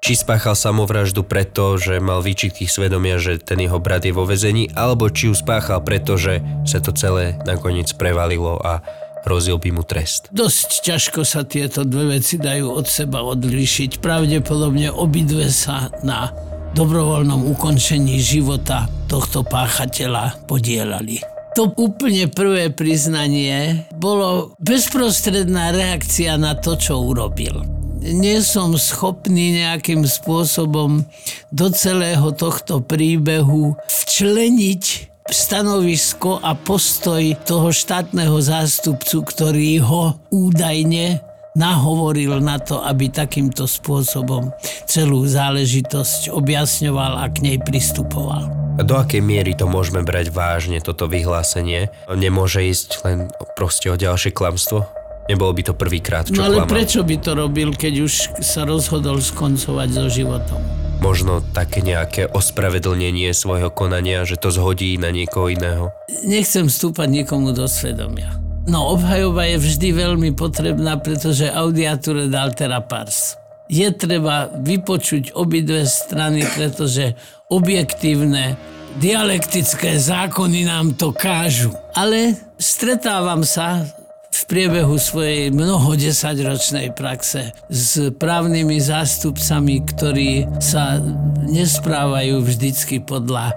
či 0.00 0.16
spáchal 0.16 0.56
samovraždu 0.56 1.26
preto, 1.26 1.76
že 1.76 2.00
mal 2.00 2.24
výčitky 2.24 2.64
svedomia, 2.64 3.20
že 3.20 3.36
ten 3.36 3.60
jeho 3.60 3.76
brat 3.76 4.08
je 4.08 4.16
vo 4.16 4.24
vezení, 4.24 4.72
alebo 4.72 5.12
či 5.12 5.28
ju 5.28 5.34
spáchal 5.36 5.84
preto, 5.84 6.16
že 6.16 6.40
sa 6.64 6.80
to 6.80 6.96
celé 6.96 7.36
nakoniec 7.44 7.92
prevalilo 7.98 8.56
a 8.62 8.80
hrozil 9.26 9.58
by 9.60 9.74
mu 9.74 9.82
trest. 9.84 10.30
Dosť 10.32 10.86
ťažko 10.86 11.20
sa 11.26 11.42
tieto 11.44 11.84
dve 11.84 12.16
veci 12.16 12.38
dajú 12.38 12.70
od 12.72 12.86
seba 12.88 13.20
odlíšiť. 13.26 13.98
Pravdepodobne 13.98 14.88
obidve 14.94 15.50
sa 15.50 15.90
na 16.06 16.32
dobrovoľnom 16.72 17.50
ukončení 17.52 18.22
života 18.22 18.86
tohto 19.10 19.42
páchateľa 19.42 20.46
podielali. 20.46 21.37
To 21.58 21.74
úplne 21.74 22.30
prvé 22.30 22.70
priznanie 22.70 23.82
bolo 23.98 24.54
bezprostredná 24.62 25.74
reakcia 25.74 26.38
na 26.38 26.54
to, 26.54 26.78
čo 26.78 27.02
urobil. 27.02 27.66
Nie 27.98 28.46
som 28.46 28.78
schopný 28.78 29.58
nejakým 29.58 30.06
spôsobom 30.06 31.02
do 31.50 31.66
celého 31.74 32.30
tohto 32.30 32.78
príbehu 32.78 33.74
včleniť 33.90 34.84
stanovisko 35.26 36.38
a 36.38 36.54
postoj 36.54 37.34
toho 37.42 37.74
štátneho 37.74 38.38
zástupcu, 38.38 39.26
ktorý 39.26 39.82
ho 39.82 40.14
údajne 40.30 41.18
nahovoril 41.58 42.38
na 42.38 42.56
to, 42.56 42.78
aby 42.78 43.10
takýmto 43.10 43.66
spôsobom 43.66 44.54
celú 44.86 45.26
záležitosť 45.26 46.30
objasňoval 46.30 47.18
a 47.18 47.26
k 47.28 47.36
nej 47.42 47.58
pristupoval. 47.58 48.48
Do 48.78 48.94
akej 48.94 49.18
miery 49.18 49.58
to 49.58 49.66
môžeme 49.66 50.06
brať 50.06 50.30
vážne, 50.30 50.78
toto 50.78 51.10
vyhlásenie? 51.10 51.90
Nemôže 52.06 52.62
ísť 52.62 53.02
len 53.02 53.18
proste 53.58 53.90
o 53.90 53.98
ďalšie 53.98 54.30
klamstvo? 54.30 54.86
Nebolo 55.26 55.52
by 55.52 55.62
to 55.66 55.74
prvýkrát, 55.76 56.24
čo 56.30 56.38
No 56.40 56.46
ale 56.48 56.62
klamal. 56.64 56.72
prečo 56.72 57.02
by 57.04 57.16
to 57.20 57.36
robil, 57.36 57.68
keď 57.74 57.94
už 58.00 58.12
sa 58.40 58.64
rozhodol 58.64 59.20
skoncovať 59.20 59.88
so 59.92 60.06
životom? 60.08 60.62
Možno 61.04 61.44
také 61.52 61.84
nejaké 61.84 62.30
ospravedlnenie 62.32 63.30
svojho 63.30 63.68
konania, 63.68 64.24
že 64.24 64.40
to 64.40 64.48
zhodí 64.48 64.96
na 64.96 65.12
niekoho 65.12 65.52
iného. 65.52 65.92
Nechcem 66.24 66.66
vstúpať 66.66 67.06
nikomu 67.12 67.52
do 67.52 67.68
svedomia. 67.68 68.30
No 68.68 68.92
obhajoba 68.92 69.48
je 69.48 69.56
vždy 69.64 69.88
veľmi 69.96 70.30
potrebná, 70.36 71.00
pretože 71.00 71.48
audiature 71.48 72.28
altera 72.28 72.84
pars. 72.84 73.40
Je 73.64 73.88
treba 73.96 74.52
vypočuť 74.52 75.32
obidve 75.32 75.88
strany, 75.88 76.44
pretože 76.52 77.16
objektívne 77.48 78.60
dialektické 79.00 79.96
zákony 79.96 80.68
nám 80.68 81.00
to 81.00 81.16
kážu. 81.16 81.72
Ale 81.96 82.36
stretávam 82.60 83.40
sa 83.40 83.88
v 84.28 84.40
priebehu 84.44 85.00
svojej 85.00 85.48
mnoho 85.48 85.96
desaťročnej 85.96 86.92
praxe 86.92 87.56
s 87.72 88.12
právnymi 88.20 88.76
zástupcami, 88.84 89.80
ktorí 89.96 90.44
sa 90.60 91.00
nesprávajú 91.48 92.44
vždycky 92.44 93.00
podľa 93.00 93.56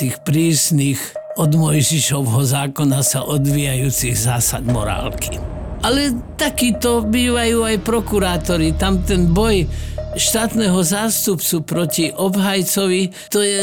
tých 0.00 0.16
prísnych 0.24 1.00
od 1.36 1.50
Mojžišovho 1.52 2.42
zákona 2.42 3.04
sa 3.04 3.24
odvíjajúcich 3.28 4.16
zásad 4.16 4.64
morálky. 4.64 5.36
Ale 5.84 6.16
takíto 6.40 7.04
bývajú 7.04 7.62
aj 7.62 7.76
prokurátori. 7.84 8.74
Tam 8.74 9.04
ten 9.04 9.30
boj 9.30 9.68
štátneho 10.16 10.80
zástupcu 10.80 11.60
proti 11.62 12.08
obhajcovi, 12.08 13.12
to 13.28 13.44
je 13.44 13.62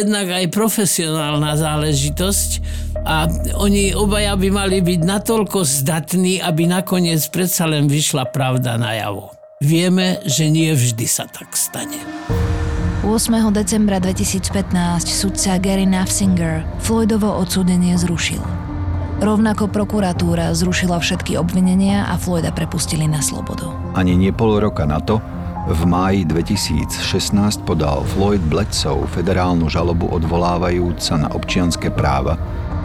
jednak 0.00 0.32
aj 0.32 0.48
profesionálna 0.48 1.60
záležitosť 1.60 2.50
a 3.04 3.28
oni 3.60 3.92
obaja 3.92 4.32
by 4.34 4.48
mali 4.48 4.80
byť 4.80 5.00
natoľko 5.04 5.60
zdatní, 5.60 6.40
aby 6.40 6.64
nakoniec 6.64 7.20
predsa 7.28 7.68
len 7.68 7.84
vyšla 7.86 8.32
pravda 8.32 8.80
najavo. 8.80 9.36
Vieme, 9.60 10.24
že 10.24 10.48
nie 10.48 10.72
vždy 10.72 11.04
sa 11.04 11.28
tak 11.28 11.52
stane. 11.52 12.00
8. 13.10 13.50
decembra 13.50 13.98
2015 13.98 14.54
sudca 15.10 15.58
Gary 15.58 15.82
Nafsinger 15.82 16.62
Floydovo 16.78 17.26
odsúdenie 17.42 17.98
zrušil. 17.98 18.38
Rovnako 19.18 19.66
prokuratúra 19.66 20.54
zrušila 20.54 21.02
všetky 21.02 21.34
obvinenia 21.34 22.06
a 22.06 22.14
Floyda 22.14 22.54
prepustili 22.54 23.10
na 23.10 23.18
slobodu. 23.18 23.66
Ani 23.98 24.14
nie 24.14 24.30
pol 24.30 24.62
roka 24.62 24.86
na 24.86 25.02
to, 25.02 25.18
v 25.66 25.80
máji 25.90 26.22
2016 26.22 27.66
podal 27.66 28.06
Floyd 28.14 28.46
Bledsoe 28.46 29.02
federálnu 29.10 29.66
žalobu 29.66 30.06
odvolávajúca 30.06 31.18
na 31.18 31.34
občianské 31.34 31.90
práva, 31.90 32.38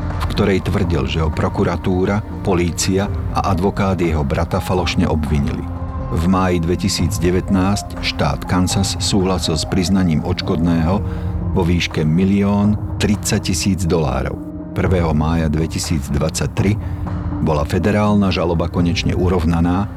v 0.09 0.33
ktorej 0.33 0.65
tvrdil, 0.65 1.05
že 1.05 1.21
ho 1.21 1.29
prokuratúra, 1.29 2.41
polícia 2.41 3.05
a 3.29 3.53
advokát 3.53 4.01
jeho 4.01 4.25
brata 4.25 4.57
falošne 4.57 5.05
obvinili. 5.05 5.74
V 6.15 6.31
máji 6.31 6.63
2019 6.63 7.99
štát 7.99 8.47
Kansas 8.47 8.95
súhlasil 9.03 9.59
s 9.59 9.67
priznaním 9.67 10.23
odškodného 10.23 11.03
vo 11.51 11.61
výške 11.67 12.07
1 12.07 13.03
30 13.03 13.43
tisíc 13.43 13.83
dolárov. 13.83 14.39
1. 14.79 15.11
mája 15.11 15.51
2023 15.51 17.43
bola 17.43 17.67
federálna 17.67 18.31
žaloba 18.31 18.71
konečne 18.71 19.11
urovnaná 19.11 19.91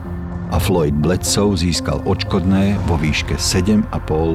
a 0.50 0.58
Floyd 0.58 0.98
Bledsoe 0.98 1.54
získal 1.54 2.02
odškodné 2.02 2.82
vo 2.90 2.98
výške 2.98 3.38
7,5 3.38 3.86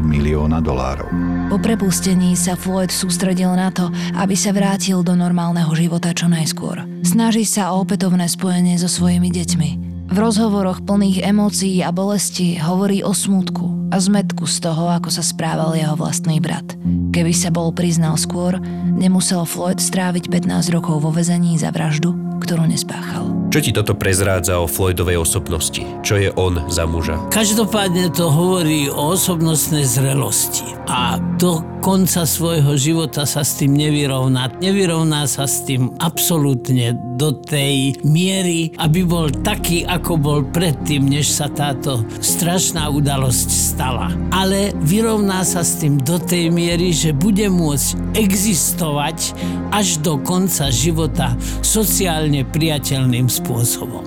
milióna 0.08 0.64
dolárov. 0.64 1.12
Po 1.52 1.60
prepustení 1.60 2.40
sa 2.40 2.56
Floyd 2.56 2.96
sústredil 2.96 3.52
na 3.60 3.76
to, 3.76 3.92
aby 4.16 4.40
sa 4.40 4.56
vrátil 4.56 5.04
do 5.04 5.20
normálneho 5.20 5.76
života 5.76 6.16
čo 6.16 6.32
najskôr. 6.32 6.88
Snaží 7.04 7.44
sa 7.44 7.76
o 7.76 7.84
opätovné 7.84 8.32
spojenie 8.32 8.80
so 8.80 8.88
svojimi 8.88 9.28
deťmi. 9.28 9.93
V 10.14 10.22
rozhovoroch 10.22 10.86
plných 10.86 11.26
emócií 11.26 11.82
a 11.82 11.90
bolesti 11.90 12.54
hovorí 12.62 13.02
o 13.02 13.18
smútku 13.18 13.90
a 13.90 13.98
zmetku 13.98 14.46
z 14.46 14.62
toho, 14.62 14.86
ako 14.94 15.10
sa 15.10 15.26
správal 15.26 15.74
jeho 15.74 15.98
vlastný 15.98 16.38
brat. 16.38 16.78
Keby 17.10 17.34
sa 17.34 17.50
bol 17.50 17.74
priznal 17.74 18.14
skôr, 18.22 18.62
nemusel 18.94 19.42
Floyd 19.42 19.82
stráviť 19.82 20.30
15 20.30 20.70
rokov 20.70 21.02
vo 21.02 21.10
vezení 21.10 21.58
za 21.58 21.74
vraždu, 21.74 22.14
ktorú 22.46 22.70
nespáchal. 22.70 23.43
Čo 23.54 23.62
ti 23.62 23.70
toto 23.70 23.94
prezrádza 23.94 24.58
o 24.58 24.66
Floydovej 24.66 25.22
osobnosti? 25.22 25.86
Čo 26.02 26.18
je 26.18 26.34
on 26.34 26.58
za 26.74 26.90
muža? 26.90 27.22
Každopádne 27.30 28.10
to 28.10 28.26
hovorí 28.26 28.90
o 28.90 29.14
osobnostnej 29.14 29.86
zrelosti 29.86 30.74
a 30.90 31.22
do 31.38 31.62
konca 31.84 32.26
svojho 32.26 32.74
života 32.80 33.28
sa 33.28 33.44
s 33.44 33.60
tým 33.60 33.76
nevyrovná. 33.76 34.50
Nevyrovná 34.58 35.28
sa 35.28 35.46
s 35.46 35.68
tým 35.68 35.94
absolútne 36.00 36.96
do 37.20 37.36
tej 37.36 38.00
miery, 38.02 38.72
aby 38.80 39.04
bol 39.04 39.28
taký, 39.30 39.84
ako 39.86 40.18
bol 40.18 40.40
predtým, 40.48 41.06
než 41.06 41.30
sa 41.30 41.52
táto 41.52 42.02
strašná 42.24 42.88
udalosť 42.88 43.48
stala. 43.52 44.10
Ale 44.32 44.72
vyrovná 44.82 45.44
sa 45.44 45.62
s 45.62 45.78
tým 45.84 46.00
do 46.00 46.18
tej 46.18 46.50
miery, 46.50 46.90
že 46.96 47.14
bude 47.14 47.52
môcť 47.52 48.18
existovať 48.18 49.36
až 49.76 50.00
do 50.00 50.18
konca 50.24 50.72
života 50.72 51.36
sociálne 51.62 52.48
priateľným 52.48 53.28
spôsobom. 53.28 53.43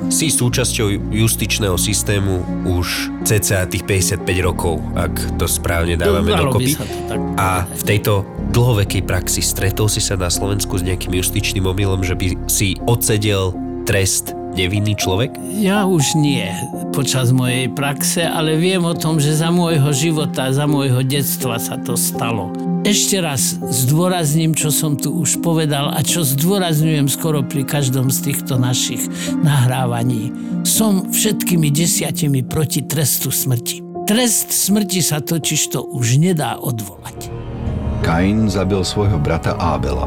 Si 0.08 0.32
súčasťou 0.32 1.12
justičného 1.12 1.76
systému 1.76 2.40
už 2.64 3.12
cca 3.28 3.68
tých 3.68 3.84
55 3.84 4.24
rokov, 4.40 4.80
ak 4.96 5.36
to 5.36 5.44
správne 5.44 5.94
dávame 6.00 6.32
Dalo 6.32 6.50
dokopy. 6.50 6.72
to 6.72 6.84
tak 7.06 7.18
A 7.36 7.68
v 7.68 7.82
tejto 7.84 8.24
dlhovekej 8.50 9.04
praxi 9.04 9.44
stretol 9.44 9.92
si 9.92 10.00
sa 10.00 10.16
na 10.16 10.32
Slovensku 10.32 10.80
s 10.80 10.82
nejakým 10.82 11.12
justičným 11.12 11.68
omylom, 11.68 12.00
že 12.00 12.16
by 12.16 12.48
si 12.48 12.80
odsedel 12.88 13.52
trest 13.84 14.32
nevinný 14.56 14.96
človek? 14.96 15.36
Ja 15.60 15.84
už 15.84 16.16
nie 16.16 16.48
počas 16.96 17.28
mojej 17.28 17.68
praxe, 17.68 18.24
ale 18.24 18.56
viem 18.56 18.80
o 18.88 18.96
tom, 18.96 19.20
že 19.20 19.36
za 19.36 19.52
môjho 19.52 19.92
života, 19.92 20.48
za 20.48 20.64
môjho 20.64 21.04
detstva 21.04 21.60
sa 21.60 21.76
to 21.76 21.92
stalo. 21.92 22.48
Ešte 22.88 23.20
raz 23.20 23.60
zdôrazním, 23.60 24.56
čo 24.56 24.72
som 24.72 24.96
tu 24.96 25.12
už 25.12 25.44
povedal 25.44 25.92
a 25.92 26.00
čo 26.00 26.24
zdôrazňujem 26.24 27.10
skoro 27.12 27.44
pri 27.44 27.68
každom 27.68 28.08
z 28.08 28.32
týchto 28.32 28.56
našich 28.56 29.04
nahrávaní. 29.44 30.32
Som 30.64 31.12
všetkými 31.12 31.68
desiatimi 31.68 32.40
proti 32.46 32.86
trestu 32.88 33.28
smrti. 33.28 33.84
Trest 34.06 34.54
smrti 34.54 35.02
sa 35.02 35.18
totiž 35.18 35.74
to 35.74 35.82
už 35.82 36.22
nedá 36.22 36.56
odvolať. 36.62 37.28
Kain 38.06 38.46
zabil 38.46 38.86
svojho 38.86 39.18
brata 39.18 39.58
Ábela. 39.58 40.06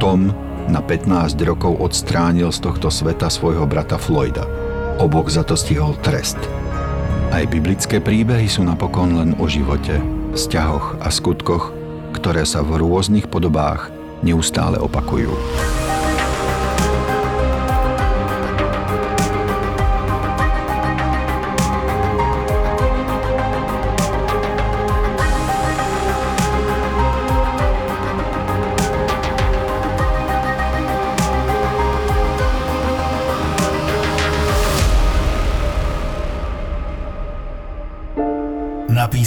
Tom 0.00 0.32
na 0.66 0.82
15 0.82 1.38
rokov 1.46 1.78
odstránil 1.78 2.50
z 2.50 2.62
tohto 2.62 2.90
sveta 2.90 3.30
svojho 3.30 3.66
brata 3.66 3.98
Floyda. 3.98 4.46
Obok 4.98 5.30
za 5.30 5.46
to 5.46 5.54
stihol 5.54 5.94
trest. 6.02 6.38
Aj 7.30 7.42
biblické 7.46 7.98
príbehy 7.98 8.46
sú 8.46 8.62
napokon 8.64 9.18
len 9.18 9.30
o 9.36 9.46
živote, 9.50 9.98
vzťahoch 10.34 11.02
a 11.02 11.08
skutkoch, 11.10 11.74
ktoré 12.14 12.46
sa 12.48 12.62
v 12.62 12.80
rôznych 12.80 13.28
podobách 13.28 13.92
neustále 14.24 14.80
opakujú. 14.80 15.30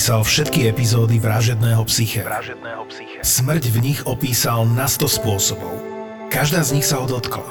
Napísal 0.10 0.26
všetky 0.26 0.60
epizódy 0.74 1.22
vražedného 1.22 1.86
psyche. 1.86 2.26
Smrť 3.22 3.64
v 3.70 3.78
nich 3.78 4.02
opísal 4.10 4.66
na 4.66 4.90
100 4.90 5.06
spôsobov. 5.06 5.78
Každá 6.34 6.66
z 6.66 6.82
nich 6.82 6.90
sa 6.90 6.98
ho 6.98 7.06
dotkla. 7.06 7.46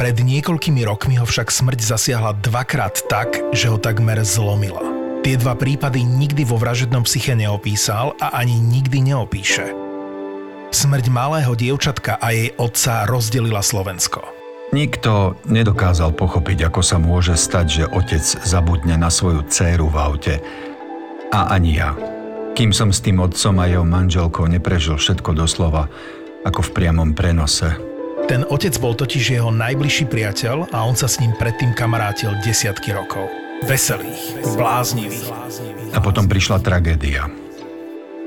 Pred 0.00 0.24
niekoľkými 0.24 0.80
rokmi 0.88 1.20
ho 1.20 1.28
však 1.28 1.52
smrť 1.52 1.84
zasiahla 1.84 2.40
dvakrát 2.40 3.04
tak, 3.04 3.44
že 3.52 3.68
ho 3.68 3.76
takmer 3.76 4.16
zlomila. 4.24 4.80
Tie 5.20 5.36
dva 5.36 5.52
prípady 5.52 6.00
nikdy 6.00 6.48
vo 6.48 6.56
vražednom 6.56 7.04
psyche 7.04 7.36
neopísal 7.36 8.16
a 8.16 8.32
ani 8.32 8.56
nikdy 8.56 9.12
neopíše. 9.12 9.68
Smrť 10.72 11.04
malého 11.12 11.52
dievčatka 11.52 12.16
a 12.16 12.32
jej 12.32 12.56
otca 12.56 13.04
rozdelila 13.04 13.60
Slovensko. 13.60 14.24
Nikto 14.72 15.36
nedokázal 15.44 16.16
pochopiť, 16.16 16.64
ako 16.64 16.80
sa 16.80 16.96
môže 16.96 17.36
stať, 17.36 17.66
že 17.68 17.84
otec 17.92 18.24
zabudne 18.24 18.96
na 18.96 19.12
svoju 19.12 19.44
dcéru 19.44 19.92
v 19.92 19.96
aute. 20.00 20.34
A 21.30 21.54
ani 21.54 21.78
ja. 21.78 21.94
Kým 22.58 22.74
som 22.74 22.90
s 22.90 22.98
tým 22.98 23.22
otcom 23.22 23.54
a 23.62 23.70
jeho 23.70 23.86
manželkou 23.86 24.50
neprežil 24.50 24.98
všetko 24.98 25.30
doslova, 25.38 25.86
ako 26.42 26.66
v 26.66 26.70
priamom 26.74 27.14
prenose. 27.14 27.70
Ten 28.26 28.42
otec 28.50 28.74
bol 28.82 28.98
totiž 28.98 29.38
jeho 29.38 29.54
najbližší 29.54 30.10
priateľ 30.10 30.74
a 30.74 30.82
on 30.82 30.98
sa 30.98 31.06
s 31.06 31.22
ním 31.22 31.30
predtým 31.38 31.70
kamarátil 31.70 32.34
desiatky 32.42 32.90
rokov. 32.90 33.30
Veselých, 33.62 34.42
bláznivých. 34.58 35.30
A 35.94 35.98
potom 36.02 36.26
prišla 36.26 36.58
tragédia. 36.66 37.30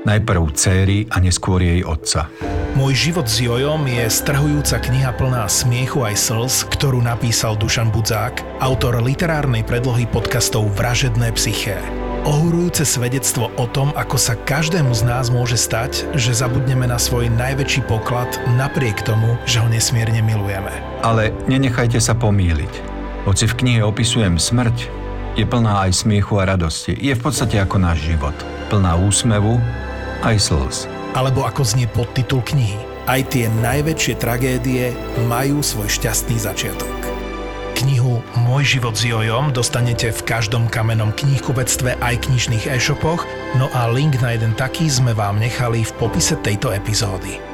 Najprv 0.04 0.42
céry 0.56 1.04
a 1.08 1.20
neskôr 1.20 1.60
jej 1.60 1.84
otca. 1.84 2.32
Môj 2.76 3.08
život 3.12 3.28
s 3.28 3.40
Jojom 3.40 3.84
je 3.84 4.04
strhujúca 4.08 4.80
kniha 4.80 5.12
plná 5.16 5.44
smiechu 5.48 6.04
aj 6.04 6.16
slz, 6.18 6.54
ktorú 6.72 7.04
napísal 7.04 7.56
Dušan 7.56 7.92
Budzák, 7.92 8.64
autor 8.64 9.00
literárnej 9.00 9.62
predlohy 9.62 10.08
podcastov 10.08 10.72
Vražedné 10.72 11.32
psyché. 11.36 12.03
Ohurujúce 12.24 12.88
svedectvo 12.88 13.52
o 13.60 13.68
tom, 13.68 13.92
ako 13.92 14.16
sa 14.16 14.32
každému 14.32 14.96
z 14.96 15.04
nás 15.04 15.28
môže 15.28 15.60
stať, 15.60 16.08
že 16.16 16.32
zabudneme 16.32 16.88
na 16.88 16.96
svoj 16.96 17.28
najväčší 17.28 17.84
poklad 17.84 18.32
napriek 18.56 19.04
tomu, 19.04 19.36
že 19.44 19.60
ho 19.60 19.68
nesmierne 19.68 20.24
milujeme. 20.24 20.72
Ale 21.04 21.36
nenechajte 21.44 22.00
sa 22.00 22.16
pomýliť. 22.16 22.72
Hoci 23.28 23.44
v 23.44 23.56
knihe 23.60 23.80
opisujem 23.84 24.40
smrť, 24.40 24.88
je 25.36 25.44
plná 25.44 25.84
aj 25.84 26.00
smiechu 26.00 26.40
a 26.40 26.48
radosti. 26.48 26.96
Je 26.96 27.12
v 27.12 27.20
podstate 27.20 27.60
ako 27.60 27.76
náš 27.76 28.00
život. 28.08 28.32
Plná 28.72 28.96
úsmevu 29.04 29.60
aj 30.24 30.48
slz. 30.48 30.88
Alebo 31.12 31.44
ako 31.44 31.60
znie 31.60 31.84
podtitul 31.92 32.40
knihy. 32.40 32.80
Aj 33.04 33.20
tie 33.20 33.52
najväčšie 33.52 34.16
tragédie 34.16 34.96
majú 35.28 35.60
svoj 35.60 35.92
šťastný 35.92 36.40
začiatok. 36.40 37.13
Knihu 37.74 38.22
Môj 38.38 38.78
život 38.78 38.94
s 38.94 39.02
Jojom 39.06 39.50
dostanete 39.50 40.14
v 40.14 40.20
každom 40.22 40.70
kamennom 40.70 41.10
knihkupectve 41.10 41.98
aj 41.98 42.30
knižných 42.30 42.70
e-shopoch, 42.70 43.26
no 43.58 43.66
a 43.74 43.90
link 43.90 44.22
na 44.22 44.34
jeden 44.34 44.54
taký 44.54 44.86
sme 44.86 45.10
vám 45.10 45.42
nechali 45.42 45.82
v 45.82 45.92
popise 45.98 46.38
tejto 46.40 46.70
epizódy. 46.70 47.53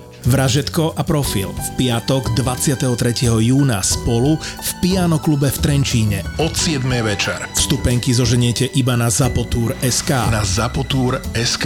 Vražetko 0.21 0.93
a 0.93 1.01
profil 1.01 1.49
v 1.49 1.69
piatok 1.81 2.37
23. 2.37 2.85
júna 3.41 3.81
spolu 3.81 4.37
v 4.37 4.69
Piano 4.77 5.17
klube 5.17 5.49
v 5.49 5.57
Trenčíne 5.57 6.21
od 6.37 6.53
7. 6.53 6.85
večer. 7.01 7.41
Vstupenky 7.57 8.13
zoženiete 8.13 8.69
iba 8.77 8.93
na 8.93 9.09
Zapotúr 9.09 9.73
SK. 9.81 10.29
Na 10.29 10.45
Zapotúr 10.45 11.17
SK. 11.33 11.65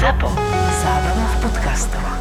ZAPO. 0.00 0.28
Zábrná 0.80 1.26
v 1.28 1.36
podcastov. 1.44 2.19